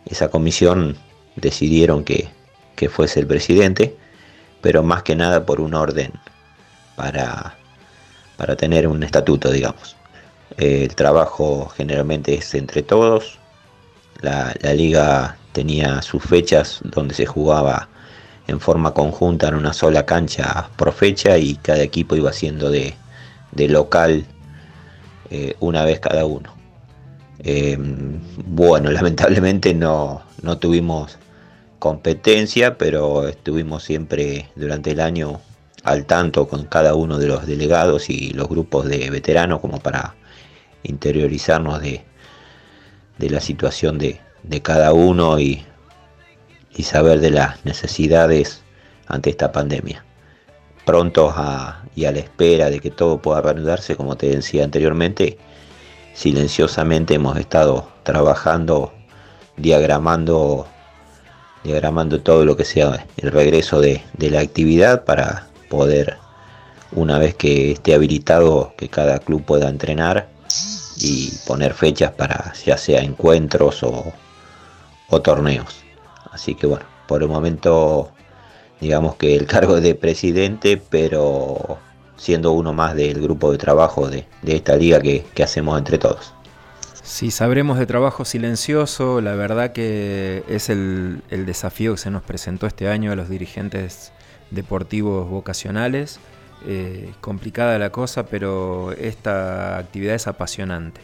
[0.05, 0.97] esa comisión
[1.35, 2.29] decidieron que,
[2.75, 3.95] que fuese el presidente,
[4.61, 6.11] pero más que nada por un orden
[6.95, 7.55] para,
[8.37, 9.95] para tener un estatuto, digamos.
[10.57, 13.39] El trabajo generalmente es entre todos.
[14.21, 17.87] La, la, liga tenía sus fechas donde se jugaba
[18.49, 22.95] en forma conjunta en una sola cancha por fecha y cada equipo iba siendo de,
[23.51, 24.25] de local
[25.29, 26.53] eh, una vez cada uno.
[27.43, 27.77] Eh,
[28.45, 31.17] bueno, lamentablemente no, no tuvimos
[31.77, 35.41] competencia, pero estuvimos siempre durante el año
[35.83, 40.15] al tanto con cada uno de los delegados y los grupos de veteranos como para
[40.83, 42.03] interiorizarnos de,
[43.17, 45.63] de la situación de, de cada uno y,
[46.79, 48.61] y, saber de las necesidades
[49.07, 50.05] ante esta pandemia.
[50.85, 55.37] Prontos a, y a la espera de que todo pueda reanudarse, como te decía anteriormente,
[56.13, 58.93] silenciosamente hemos estado trabajando,
[59.57, 60.67] diagramando,
[61.65, 66.17] diagramando todo lo que sea el regreso de, de la actividad para poder,
[66.93, 70.29] una vez que esté habilitado, que cada club pueda entrenar
[70.97, 74.13] y poner fechas para ya sea encuentros o,
[75.09, 75.78] o torneos.
[76.39, 78.11] Así que bueno, por el momento
[78.79, 81.77] digamos que el cargo de presidente, pero
[82.15, 85.97] siendo uno más del grupo de trabajo de, de esta liga que, que, hacemos entre
[85.97, 86.33] todos.
[87.03, 92.23] Si sabremos de trabajo silencioso, la verdad que es el, el desafío que se nos
[92.23, 94.13] presentó este año a los dirigentes
[94.49, 96.21] deportivos vocacionales.
[96.65, 101.01] Eh, complicada la cosa, pero esta actividad es apasionante.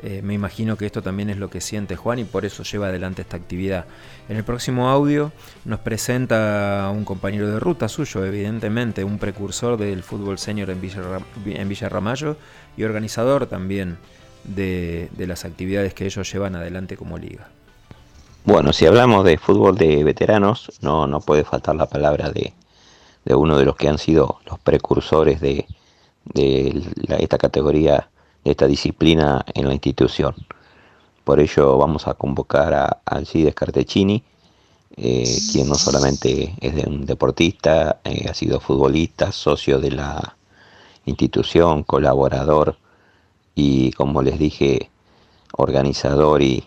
[0.00, 2.88] Eh, me imagino que esto también es lo que siente Juan y por eso lleva
[2.88, 3.86] adelante esta actividad.
[4.28, 5.32] En el próximo audio
[5.64, 11.88] nos presenta un compañero de ruta suyo, evidentemente, un precursor del fútbol senior en Villa,
[11.88, 12.36] Ramallo
[12.76, 13.98] y organizador también
[14.44, 17.48] de, las actividades que ellos llevan adelante como liga.
[18.44, 22.54] Bueno, si hablamos de fútbol de veteranos, no, no puede faltar la palabra de,
[23.34, 25.66] uno de los que han sido los precursores de,
[27.18, 28.08] esta categoría,
[28.50, 30.34] esta disciplina en la institución.
[31.24, 34.22] Por ello vamos a convocar a Alcides Cartecini,
[34.96, 40.36] eh, quien no solamente es un deportista, eh, ha sido futbolista, socio de la
[41.04, 42.76] institución, colaborador
[43.54, 44.90] y, como les dije,
[45.52, 46.64] organizador y,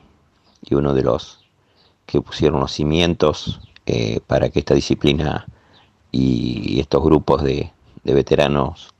[0.63, 1.39] y uno de los
[2.06, 5.48] que pusieron los cimientos eh, para que esta disciplina
[6.12, 7.72] y estos grupos de,
[8.04, 8.94] de veteranos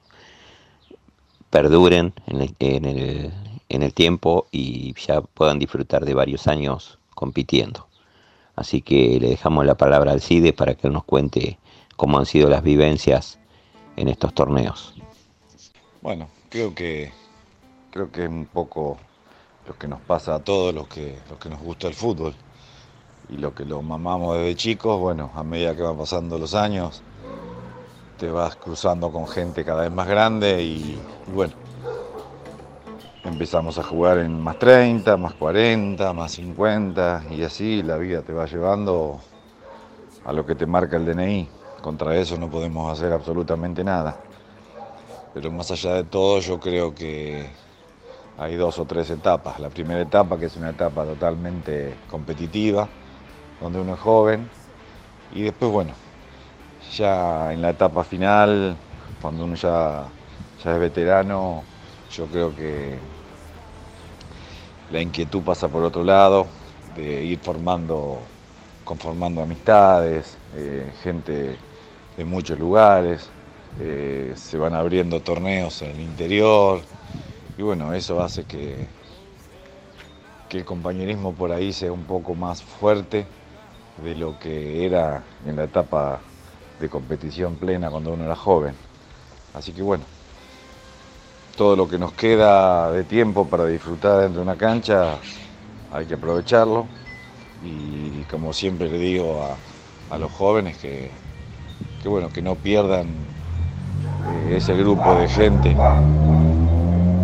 [1.52, 7.88] perduren en el, tiempo y ya puedan disfrutar de varios años compitiendo.
[8.56, 11.60] Así que le dejamos la palabra al CIDE para que nos cuente
[11.96, 13.38] cómo han sido las vivencias
[13.98, 14.96] en estos torneos.
[16.02, 17.12] Bueno, creo que
[17.92, 18.98] creo que es un poco
[19.68, 22.34] lo que nos pasa a todos los que, los que nos gusta el fútbol
[23.30, 27.04] y lo que lo mamamos desde chicos, bueno, a medida que van pasando los años,
[28.22, 31.54] te vas cruzando con gente cada vez más grande y, y bueno,
[33.24, 38.32] empezamos a jugar en más 30, más 40, más 50 y así la vida te
[38.32, 39.20] va llevando
[40.24, 41.50] a lo que te marca el DNI.
[41.82, 44.16] Contra eso no podemos hacer absolutamente nada.
[45.34, 47.50] Pero más allá de todo yo creo que
[48.38, 49.60] hay dos o tres etapas.
[49.60, 52.88] La primera etapa que es una etapa totalmente competitiva,
[53.60, 54.48] donde uno es joven,
[55.34, 55.94] y después, bueno,
[56.98, 58.76] ya en la etapa final,
[59.22, 60.06] cuando uno ya,
[60.64, 61.64] ya es veterano,
[62.12, 63.00] yo creo que
[64.92, 66.48] la inquietud pasa por otro lado,
[66.96, 68.20] de ir formando,
[68.84, 71.56] conformando amistades, eh, gente
[72.18, 73.30] de muchos lugares,
[73.80, 76.82] eh, se van abriendo torneos en el interior,
[77.58, 78.88] y bueno, eso hace que,
[80.50, 83.26] que el compañerismo por ahí sea un poco más fuerte
[84.04, 86.22] de lo que era en la etapa
[86.82, 88.76] de competición plena cuando uno era joven.
[89.54, 90.04] Así que bueno,
[91.56, 95.18] todo lo que nos queda de tiempo para disfrutar dentro de una cancha
[95.94, 96.86] hay que aprovecharlo
[97.64, 101.12] y como siempre le digo a, a los jóvenes que,
[102.02, 103.08] que, bueno, que no pierdan
[104.24, 105.76] eh, ese grupo de gente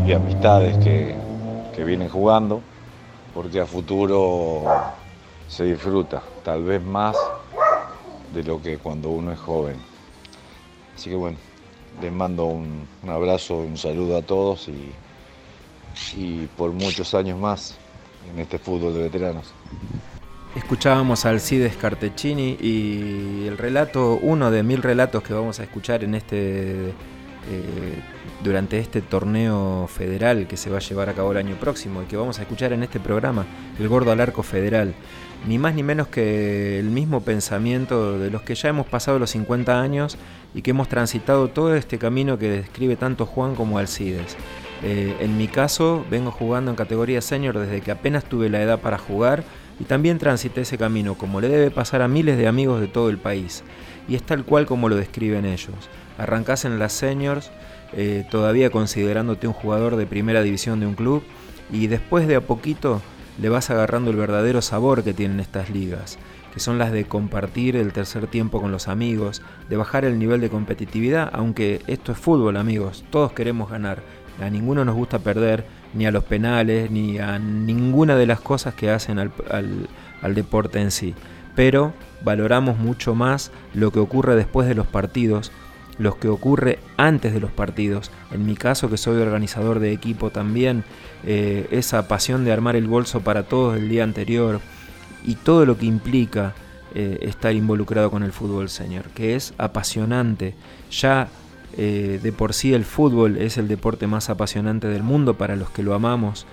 [0.08, 1.16] y amistades que,
[1.76, 2.62] que vienen jugando
[3.34, 4.64] porque a futuro
[5.48, 7.16] se disfruta, tal vez más
[8.34, 9.76] de lo que cuando uno es joven.
[10.96, 11.38] Así que bueno,
[12.02, 14.92] les mando un, un abrazo, un saludo a todos y,
[16.16, 17.78] y por muchos años más
[18.32, 19.54] en este fútbol de veteranos.
[20.56, 26.04] Escuchábamos a Alcides Cartecini y el relato, uno de mil relatos que vamos a escuchar
[26.04, 28.02] en este eh,
[28.44, 32.06] durante este torneo federal que se va a llevar a cabo el año próximo y
[32.06, 33.46] que vamos a escuchar en este programa,
[33.80, 34.94] el Gordo al Arco Federal.
[35.46, 39.30] Ni más ni menos que el mismo pensamiento de los que ya hemos pasado los
[39.32, 40.18] 50 años
[40.54, 44.36] y que hemos transitado todo este camino que describe tanto Juan como Alcides.
[44.84, 48.80] Eh, en mi caso, vengo jugando en categoría senior desde que apenas tuve la edad
[48.80, 49.44] para jugar
[49.80, 53.10] y también transité ese camino, como le debe pasar a miles de amigos de todo
[53.10, 53.64] el país.
[54.08, 55.76] Y es tal cual como lo describen ellos.
[56.18, 57.52] Arrancás en las seniors,
[57.94, 61.24] eh, todavía considerándote un jugador de primera división de un club,
[61.72, 63.02] y después de a poquito
[63.40, 66.18] le vas agarrando el verdadero sabor que tienen estas ligas,
[66.54, 70.42] que son las de compartir el tercer tiempo con los amigos, de bajar el nivel
[70.42, 74.02] de competitividad, aunque esto es fútbol amigos, todos queremos ganar,
[74.42, 78.74] a ninguno nos gusta perder, ni a los penales, ni a ninguna de las cosas
[78.74, 79.32] que hacen al,
[80.22, 81.16] al deporte en sí.
[81.56, 85.52] Pero valoramos mucho más lo que ocurre después de los partidos,
[85.98, 88.12] lo que ocurre antes de los partidos.
[88.32, 90.84] En mi caso, que soy organizador de equipo también,
[91.26, 94.62] eh, esa pasión de armar el bolso para todos el día anterior
[95.26, 96.54] y todo lo que implica
[96.94, 100.54] eh, estar involucrado con el fútbol, señor, que es apasionante.
[100.92, 101.30] Ya
[101.78, 105.70] eh, de por sí el fútbol es el deporte más apasionante del mundo para los
[105.70, 106.46] que lo amamos,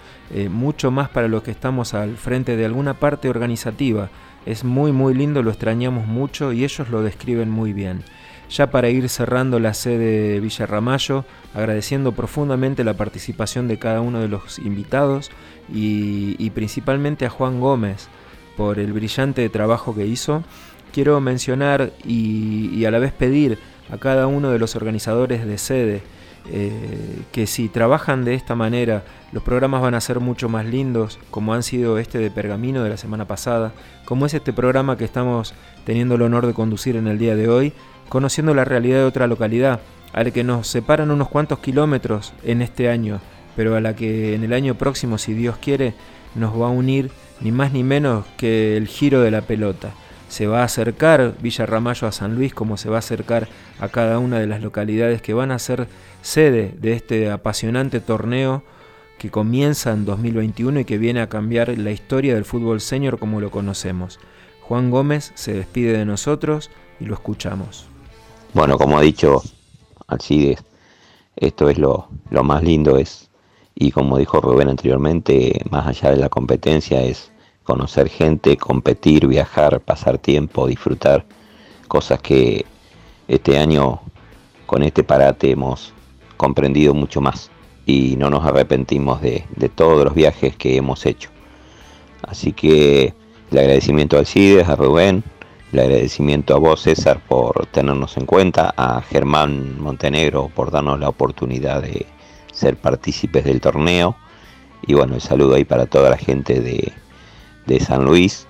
[0.51, 4.09] mucho más para los que estamos al frente de alguna parte organizativa.
[4.47, 8.03] Es muy muy lindo, lo extrañamos mucho y ellos lo describen muy bien.
[8.55, 10.68] Ya para ir cerrando la sede de Villa
[11.55, 15.32] agradeciendo profundamente la participación de cada uno de los invitados
[15.72, 18.07] y, principalmente a Juan Gómez
[18.57, 20.44] por el brillante trabajo que hizo,
[20.92, 23.59] quiero mencionar y, a la vez pedir
[23.90, 26.02] a cada uno de los organizadores de sede
[26.48, 29.02] eh, que si trabajan de esta manera,
[29.32, 32.90] los programas van a ser mucho más lindos, como han sido este de Pergamino de
[32.90, 33.72] la semana pasada,
[34.05, 37.48] como es este programa que estamos teniendo el honor de conducir en el día de
[37.48, 37.72] hoy,
[38.09, 39.80] conociendo la realidad de otra localidad,
[40.12, 43.20] a la que nos separan unos cuantos kilómetros en este año,
[43.57, 45.94] pero a la que en el año próximo, si Dios quiere,
[46.34, 49.90] nos va a unir ni más ni menos que el giro de la pelota.
[50.28, 53.48] Se va a acercar Villa Ramallo a San Luis como se va a acercar
[53.78, 55.86] a cada una de las localidades que van a ser
[56.22, 58.62] sede de este apasionante torneo
[59.18, 63.40] que comienza en 2021 y que viene a cambiar la historia del fútbol senior como
[63.40, 64.18] lo conocemos.
[64.62, 67.93] Juan Gómez se despide de nosotros y lo escuchamos.
[68.55, 69.42] Bueno, como ha dicho
[70.07, 70.62] Alcides,
[71.34, 73.28] esto es lo, más lindo, es,
[73.74, 77.32] y como dijo Rubén anteriormente, más allá de la competencia, es
[77.64, 81.24] conocer gente, competir, viajar, pasar tiempo, disfrutar,
[81.88, 82.64] cosas que
[83.26, 84.00] este año
[84.66, 85.92] con este parate hemos
[86.36, 87.50] comprendido mucho más
[87.86, 91.28] y no nos arrepentimos de, de todos los viajes que hemos hecho.
[92.22, 93.14] Así que
[93.50, 95.24] el agradecimiento a Alcides, a Rubén,
[95.75, 101.09] el agradecimiento a vos, César, por tenernos en cuenta, a Germán Montenegro por darnos la
[101.09, 102.07] oportunidad de
[102.53, 104.16] ser partícipes del torneo.
[104.87, 106.93] Y bueno, el saludo ahí para toda la gente de,
[107.81, 108.47] San Luis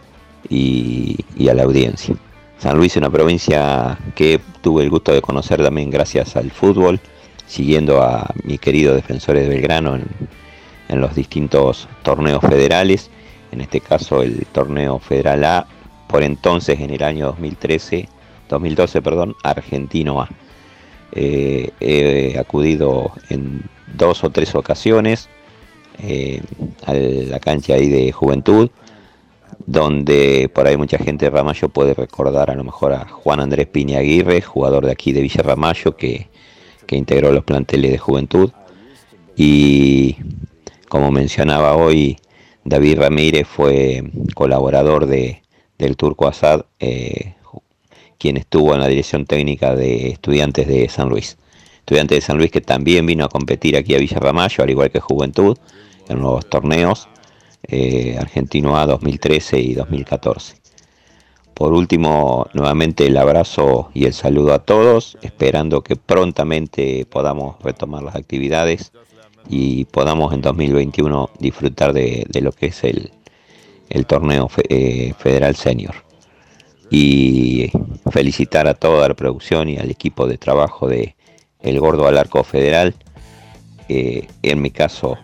[0.51, 1.17] y,
[1.49, 2.15] a la audiencia.
[2.59, 7.01] San Luis es una provincia que tuve el gusto de conocer también gracias al fútbol,
[7.47, 13.11] siguiendo a mi querido defensores de Belgrano en los distintos torneos federales,
[13.51, 15.67] en este caso el torneo federal A
[16.15, 18.09] por entonces en el año 2013,
[18.49, 20.29] 2012, perdón, Argentino A.
[21.11, 23.63] Eh, he acudido en
[23.97, 25.29] dos o tres ocasiones
[25.99, 26.41] eh,
[26.87, 28.71] a la cancha ahí de juventud,
[29.67, 33.67] donde por ahí mucha gente de Ramallo puede recordar a lo mejor a Juan Andrés
[33.67, 36.29] Piña Aguirre, jugador de aquí de Villa Ramallo, que,
[36.87, 38.53] que integró los planteles de juventud.
[39.35, 40.19] Y
[40.89, 42.19] como mencionaba hoy,
[42.63, 44.05] David Ramírez fue
[44.37, 45.43] colaborador de,
[45.85, 47.35] del turco Asad, eh,
[48.19, 51.37] quien estuvo en la dirección técnica de estudiantes de San Luis.
[51.79, 54.91] Estudiantes de San Luis que también vino a competir aquí a Villa Ramallo, al igual
[54.91, 55.57] que Juventud,
[56.09, 57.09] en nuevos torneos,
[57.69, 60.57] eh, Argentino A 2013 y 2014.
[61.53, 68.03] Por último, nuevamente el abrazo y el saludo a todos, esperando que prontamente podamos retomar
[68.03, 68.93] las actividades
[69.49, 73.13] y podamos en 2021 disfrutar de lo que es el,
[73.95, 75.95] el torneo eh, federal senior.
[76.91, 77.71] Y
[78.11, 81.17] felicitar a toda la producción y al equipo de trabajo de
[81.61, 82.95] El Gordo al Arco Federal.
[83.89, 85.19] en mi caso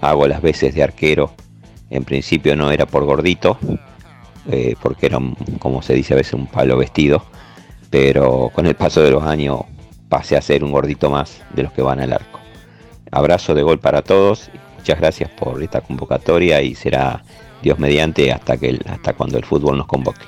[0.00, 1.32] hago las veces de arquero.
[1.90, 3.58] En principio no era por gordito,
[4.50, 5.18] eh, porque era,
[5.58, 7.24] como se dice a veces, un palo vestido.
[7.90, 9.60] Pero con el paso de los años
[10.08, 12.40] pasé a ser un gordito más de los que van al arco.
[13.10, 14.50] Abrazo de gol para todos.
[14.76, 17.22] Muchas gracias por esta convocatoria y será
[17.64, 20.20] Dios mediante hasta que hasta cuando el fútbol nos convoque.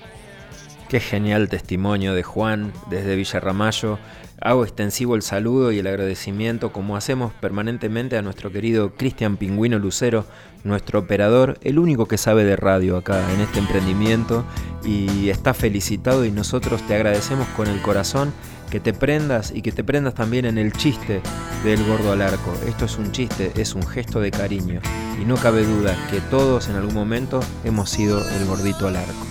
[0.89, 3.99] Qué genial testimonio de Juan desde Villarramayo.
[4.41, 9.79] Hago extensivo el saludo y el agradecimiento como hacemos permanentemente a nuestro querido Cristian Pingüino
[9.79, 10.25] Lucero,
[10.65, 14.45] nuestro operador, el único que sabe de radio acá en este emprendimiento
[14.85, 18.33] y está felicitado y nosotros te agradecemos con el corazón
[18.71, 21.23] que te prendas y que te prendas también en el chiste
[21.65, 22.53] del gordo al arco.
[22.67, 24.81] Esto es un chiste, es un gesto de cariño
[25.21, 29.27] y no cabe duda que todos en algún momento hemos sido el gordito al arco.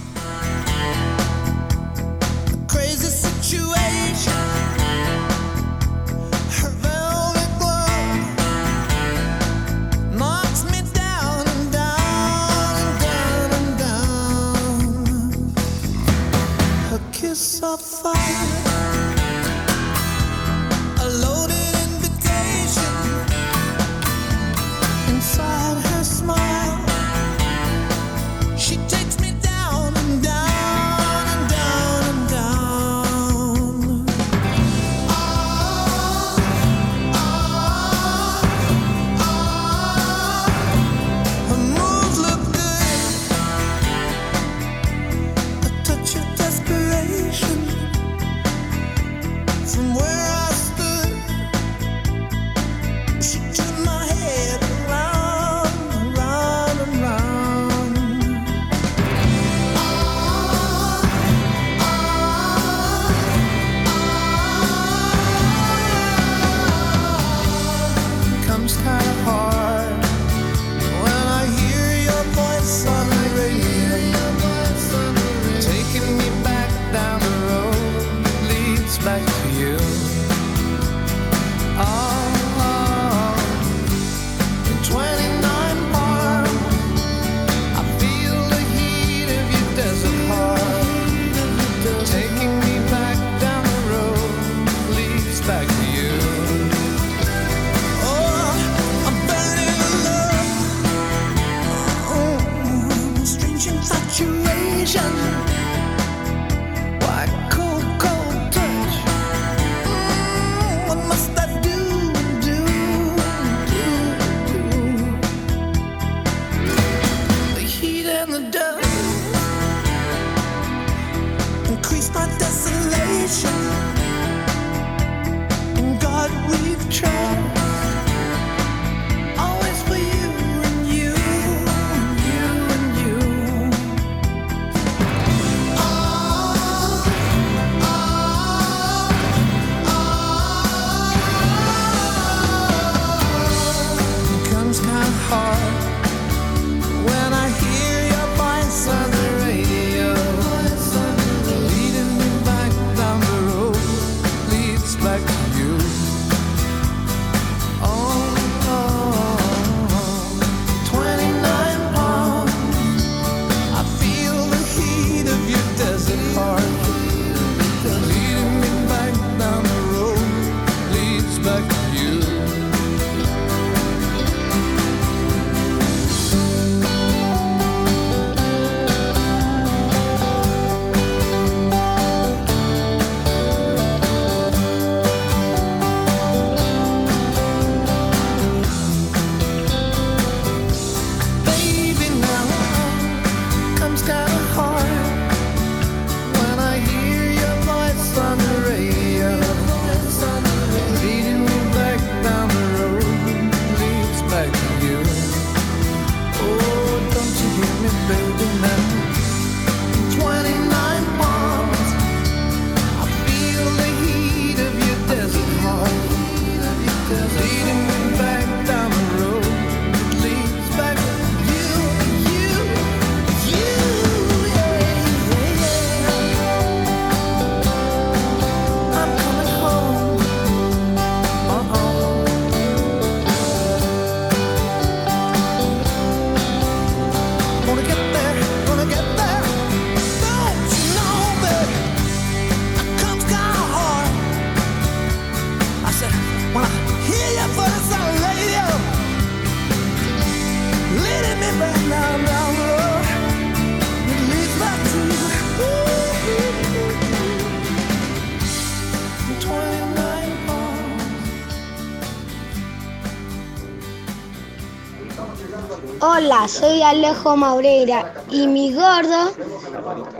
[266.47, 269.33] Soy Alejo Maureira y mi gordo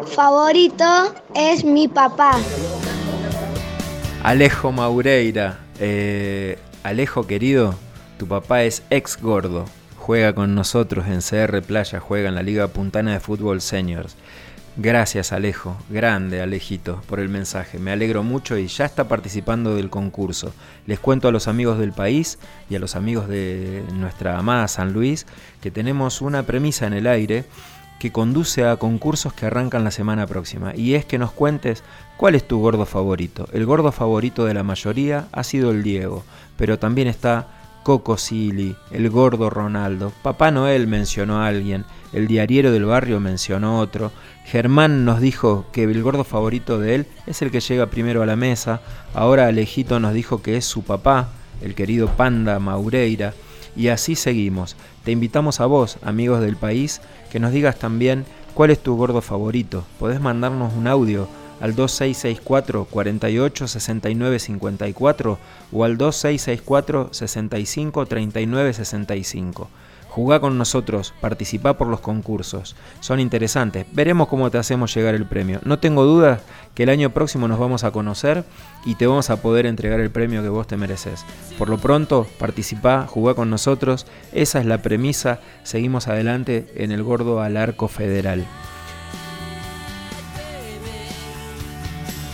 [0.07, 2.31] favorito es mi papá.
[4.23, 5.59] Alejo Maureira.
[5.79, 7.75] Eh, Alejo querido,
[8.17, 9.65] tu papá es ex gordo.
[9.97, 14.15] Juega con nosotros en CR Playa, juega en la Liga Puntana de Fútbol Seniors.
[14.77, 17.79] Gracias Alejo, grande Alejito, por el mensaje.
[17.79, 20.53] Me alegro mucho y ya está participando del concurso.
[20.85, 24.91] Les cuento a los amigos del país y a los amigos de nuestra amada San
[24.91, 25.27] Luis
[25.61, 27.45] que tenemos una premisa en el aire
[27.99, 30.75] que conduce a concursos que arrancan la semana próxima.
[30.75, 31.81] Y es que nos cuentes
[32.17, 33.47] cuál es tu gordo favorito.
[33.53, 36.25] El gordo favorito de la mayoría ha sido el Diego,
[36.57, 37.47] pero también está
[37.85, 40.11] Coco Silly, el gordo Ronaldo.
[40.23, 41.85] Papá Noel mencionó a alguien,
[42.15, 44.09] el diariero del barrio mencionó otro.
[44.45, 48.25] Germán nos dijo que el gordo favorito de él es el que llega primero a
[48.25, 48.79] la mesa.
[49.13, 51.27] Ahora Alejito nos dijo que es su papá,
[51.61, 53.33] el querido Panda Maureira.
[53.75, 54.77] Y así seguimos.
[55.03, 57.01] Te invitamos a vos, amigos del país,
[57.33, 59.83] que nos digas también cuál es tu gordo favorito.
[59.99, 61.27] Podés mandarnos un audio
[61.59, 65.37] al 2664 48 69 54
[65.73, 69.69] o al 2664 65 39 65.
[70.15, 72.77] Jugá con nosotros, participa por los concursos.
[73.01, 73.85] Son interesantes.
[73.91, 75.59] Veremos cómo te hacemos llegar el premio.
[75.65, 76.39] No tengo duda
[76.73, 78.45] que el año próximo nos vamos a conocer
[78.85, 81.25] y te vamos a poder entregar el premio que vos te mereces.
[81.57, 84.07] Por lo pronto, participa, jugá con nosotros.
[84.31, 85.41] Esa es la premisa.
[85.63, 88.45] Seguimos adelante en el gordo al arco federal.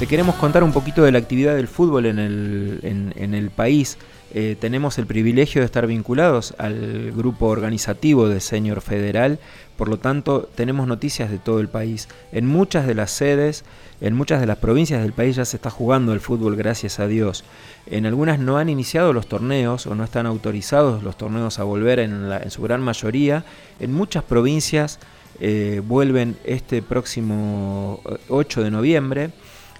[0.01, 2.79] Te queremos contar un poquito de la actividad del fútbol en el,
[3.15, 3.99] en, el país.
[4.33, 9.39] Eh, tenemos el privilegio de estar vinculados al grupo organizativo de Señor Federal,
[9.75, 12.07] por lo tanto tenemos noticias de todo el país.
[12.31, 13.65] En muchas de las sedes,
[13.99, 17.07] en muchas de las provincias del país ya se está jugando el fútbol, gracias a
[17.07, 17.43] Dios.
[17.87, 21.99] En algunas no han iniciado los torneos o no están autorizados los torneos a volver
[21.99, 23.43] en, su gran mayoría.
[23.81, 24.99] En muchas provincias
[25.41, 29.31] eh, vuelven este próximo 8 de noviembre.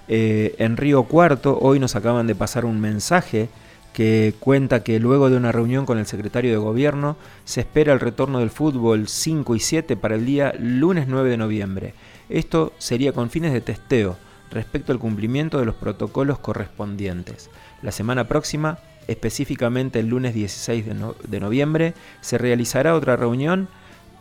[0.08, 3.48] Eh, en Río Cuarto hoy nos acaban de pasar un mensaje
[3.92, 8.00] que cuenta que luego de una reunión con el secretario de gobierno se espera el
[8.00, 11.94] retorno del fútbol 5 y 7 para el día lunes 9 de noviembre.
[12.28, 14.16] Esto sería con fines de testeo
[14.50, 17.50] respecto al cumplimiento de los protocolos correspondientes.
[17.82, 18.78] La semana próxima,
[19.08, 20.84] específicamente el lunes 16
[21.28, 23.68] de noviembre, se realizará otra reunión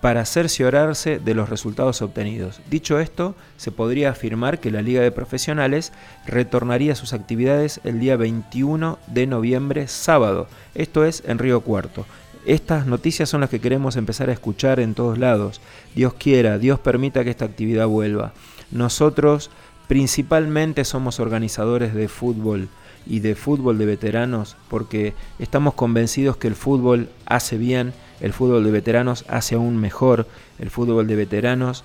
[0.01, 2.59] para cerciorarse de los resultados obtenidos.
[2.69, 5.93] Dicho esto, se podría afirmar que la Liga de Profesionales
[6.25, 12.05] retornaría a sus actividades el día 21 de noviembre, sábado, esto es en Río Cuarto.
[12.45, 15.61] Estas noticias son las que queremos empezar a escuchar en todos lados.
[15.93, 18.33] Dios quiera, Dios permita que esta actividad vuelva.
[18.71, 19.51] Nosotros
[19.87, 22.69] principalmente somos organizadores de fútbol
[23.05, 28.63] y de fútbol de veteranos porque estamos convencidos que el fútbol hace bien el fútbol
[28.63, 30.27] de veteranos hace aún mejor,
[30.59, 31.83] el fútbol de veteranos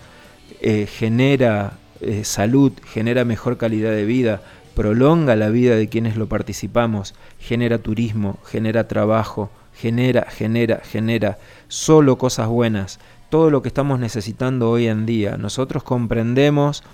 [0.60, 4.42] eh, genera eh, salud, genera mejor calidad de vida,
[4.74, 11.38] prolonga la vida de quienes lo participamos, genera turismo, genera trabajo, genera, genera, genera
[11.68, 13.00] solo cosas buenas,
[13.30, 15.38] todo lo que estamos necesitando hoy en día.
[15.38, 16.84] Nosotros comprendemos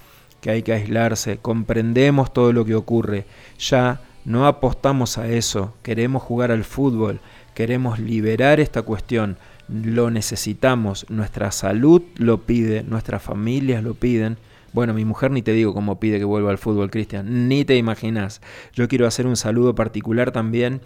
[0.41, 3.27] que hay que aislarse, comprendemos todo lo que ocurre,
[3.59, 7.21] ya no apostamos a eso, queremos jugar al fútbol,
[7.55, 9.37] queremos liberar esta cuestión,
[9.69, 14.37] lo necesitamos, nuestra salud lo pide, nuestras familias lo piden.
[14.73, 17.77] Bueno, mi mujer ni te digo cómo pide que vuelva al fútbol, Cristian, ni te
[17.77, 18.41] imaginas.
[18.73, 20.81] Yo quiero hacer un saludo particular también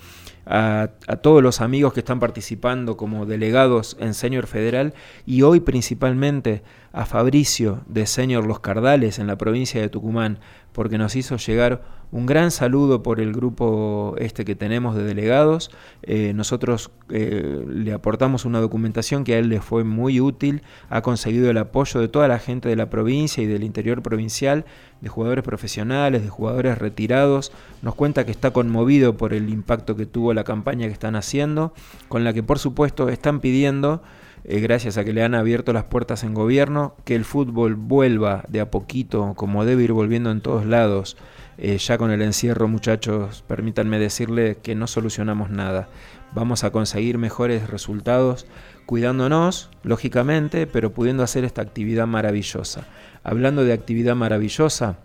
[0.44, 4.92] a, a, todos los amigos que están participando como delegados en Señor Federal
[5.24, 6.62] y hoy principalmente
[6.96, 10.38] a Fabricio de Señor Los Cardales en la provincia de Tucumán,
[10.72, 15.70] porque nos hizo llegar un gran saludo por el grupo este que tenemos de delegados.
[16.02, 21.02] Eh, nosotros eh, le aportamos una documentación que a él le fue muy útil, ha
[21.02, 24.64] conseguido el apoyo de toda la gente de la provincia y del interior provincial,
[25.02, 27.52] de jugadores profesionales, de jugadores retirados.
[27.82, 31.74] Nos cuenta que está conmovido por el impacto que tuvo la campaña que están haciendo,
[32.08, 34.02] con la que por supuesto están pidiendo
[34.48, 38.44] eh, gracias a que le han abierto las puertas en gobierno, que el fútbol vuelva
[38.46, 41.16] de a poquito, como debe ir volviendo en todos lados.
[41.58, 45.88] Eh, ya con el encierro, muchachos, permítanme decirle que no solucionamos nada.
[46.32, 48.46] Vamos a conseguir mejores resultados
[48.84, 52.86] cuidándonos, lógicamente, pero pudiendo hacer esta actividad maravillosa.
[53.24, 55.00] Hablando de actividad maravillosa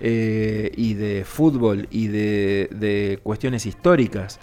[0.00, 4.38] eh, y de fútbol y de, cuestiones históricas,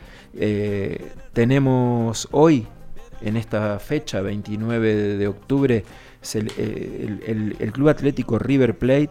[1.34, 2.68] tenemos hoy
[3.22, 5.84] en esta fecha, 29 de octubre,
[6.34, 7.20] eh,
[7.60, 9.10] el, Club Atlético River Plate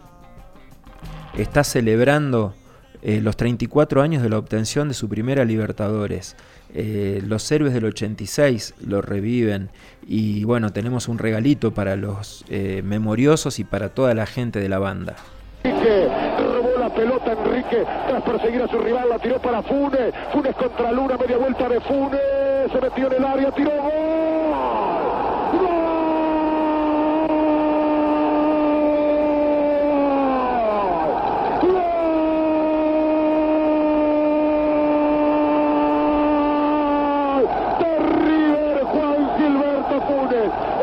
[1.36, 2.54] está celebrando
[3.02, 6.36] eh, los 34 años de la obtención de su primera Libertadores.
[6.72, 9.70] Eh, los héroes del 86 lo reviven
[10.06, 12.44] y bueno, tenemos un regalito para los
[12.84, 15.16] memoriosos y para toda la gente de la banda.
[15.64, 20.92] Robó la pelota Enrique tras perseguir a su rival, la tiró para Funes, Funes contra
[20.92, 22.20] Luna, media vuelta de Funes,
[22.72, 23.90] se metió en el área, tiró gol.
[25.60, 25.90] ¡Gol!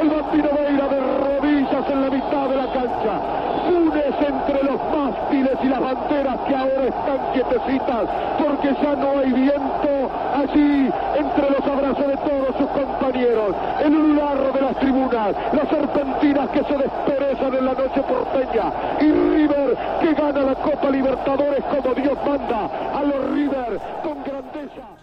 [0.01, 3.19] El bambino Veira de rodillas en la mitad de la cancha.
[3.65, 9.31] Funes entre los mástiles y las banderas que ahora están quietecitas porque ya no hay
[9.31, 13.55] viento allí entre los abrazos de todos sus compañeros.
[13.83, 19.11] El ulular de las tribunas, las serpentinas que se desperezan en la noche porteña y
[19.11, 24.97] River que gana la Copa Libertadores como Dios manda a los River con grandeza.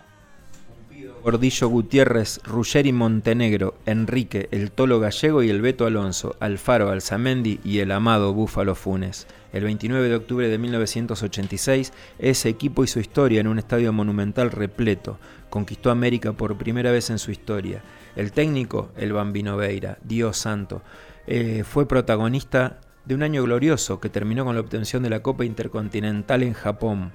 [1.23, 7.79] Gordillo Gutiérrez, Ruggeri Montenegro, Enrique, el Tolo Gallego y el Beto Alonso, Alfaro Alzamendi y
[7.79, 9.27] el amado Búfalo Funes.
[9.55, 15.21] El 29 de octubre de 1986, ese equipo hizo historia en un estadio monumental repleto.
[15.49, 17.85] Conquistó América por primera vez en su historia.
[18.17, 20.83] El técnico, el Bambino Veira, Dios santo,
[21.29, 25.45] eh, fue protagonista de un año glorioso que terminó con la obtención de la Copa
[25.45, 27.13] Intercontinental en Japón.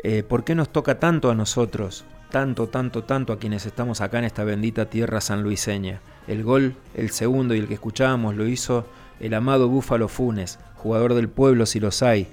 [0.00, 2.04] Eh, ¿Por qué nos toca tanto a nosotros?
[2.30, 6.00] tanto, tanto, tanto a quienes estamos acá en esta bendita tierra sanluiseña.
[6.26, 8.86] El gol, el segundo y el que escuchábamos, lo hizo
[9.20, 12.26] el amado Búfalo Funes, jugador del pueblo si los hay.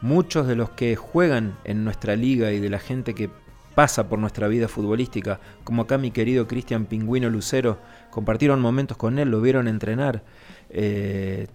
[0.00, 3.30] Muchos de los que juegan en nuestra liga y de la gente que
[3.74, 7.78] pasa por nuestra vida futbolística, como acá mi querido Cristian Pingüino Lucero,
[8.10, 10.22] compartieron momentos con él, lo vieron entrenar.
[10.70, 11.48] Eh,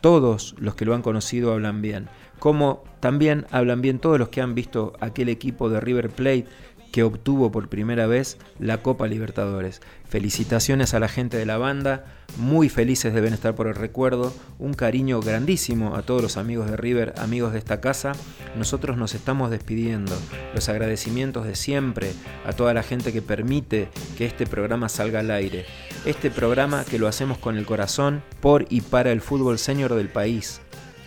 [0.00, 2.08] todos los que lo han conocido hablan bien.
[2.38, 6.46] Como también hablan bien todos los que han visto aquel equipo de River Plate
[6.90, 9.80] que obtuvo por primera vez la Copa Libertadores.
[10.08, 12.04] Felicitaciones a la gente de la banda,
[12.36, 16.76] muy felices deben estar por el recuerdo, un cariño grandísimo a todos los amigos de
[16.76, 18.12] River, amigos de esta casa.
[18.56, 20.16] Nosotros nos estamos despidiendo,
[20.54, 22.12] los agradecimientos de siempre
[22.44, 25.66] a toda la gente que permite que este programa salga al aire.
[26.04, 30.08] Este programa que lo hacemos con el corazón por y para el fútbol senior del
[30.08, 30.60] país.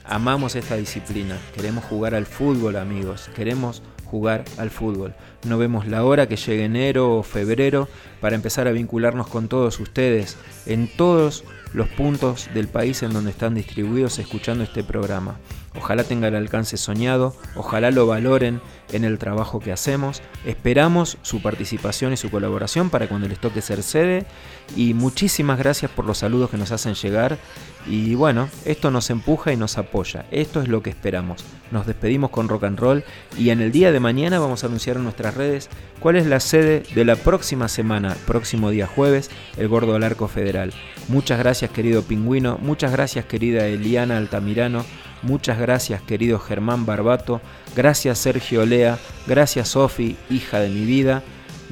[0.05, 3.81] Amamos esta disciplina, queremos jugar al fútbol amigos, queremos
[4.13, 5.15] jugar al fútbol.
[5.43, 7.87] No vemos la hora que llegue enero o febrero
[8.21, 10.37] para empezar a vincularnos con todos ustedes
[10.67, 11.43] en todos
[11.73, 15.39] los puntos del país en donde están distribuidos escuchando este programa.
[15.75, 18.61] Ojalá tenga el alcance soñado, ojalá lo valoren
[18.91, 20.21] en el trabajo que hacemos.
[20.45, 24.27] Esperamos su participación y su colaboración para cuando les toque ser sede.
[24.75, 27.37] Y muchísimas gracias por los saludos que nos hacen llegar.
[27.85, 30.25] Y bueno, esto nos empuja y nos apoya.
[30.31, 31.43] Esto es lo que esperamos.
[31.71, 33.03] Nos despedimos con rock and roll
[33.37, 35.69] y en el día de mañana vamos a anunciar en nuestras redes
[35.99, 40.27] cuál es la sede de la próxima semana, próximo día jueves, el Gordo al Arco
[40.27, 40.73] Federal.
[41.07, 44.85] Muchas gracias querido Pingüino, muchas gracias querida Eliana Altamirano.
[45.23, 47.39] Muchas gracias querido Germán Barbato,
[47.77, 51.23] gracias Sergio Lea, gracias Sofi, hija de mi vida,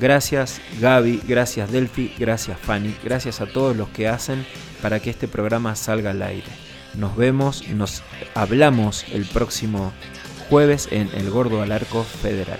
[0.01, 4.45] gracias Gaby, gracias Delphi, gracias Fanny, gracias a todos los que hacen
[4.81, 6.49] para que este programa salga al aire.
[6.95, 9.93] Nos vemos, nos hablamos el próximo
[10.49, 12.59] jueves en El Gordo al Arco Federal.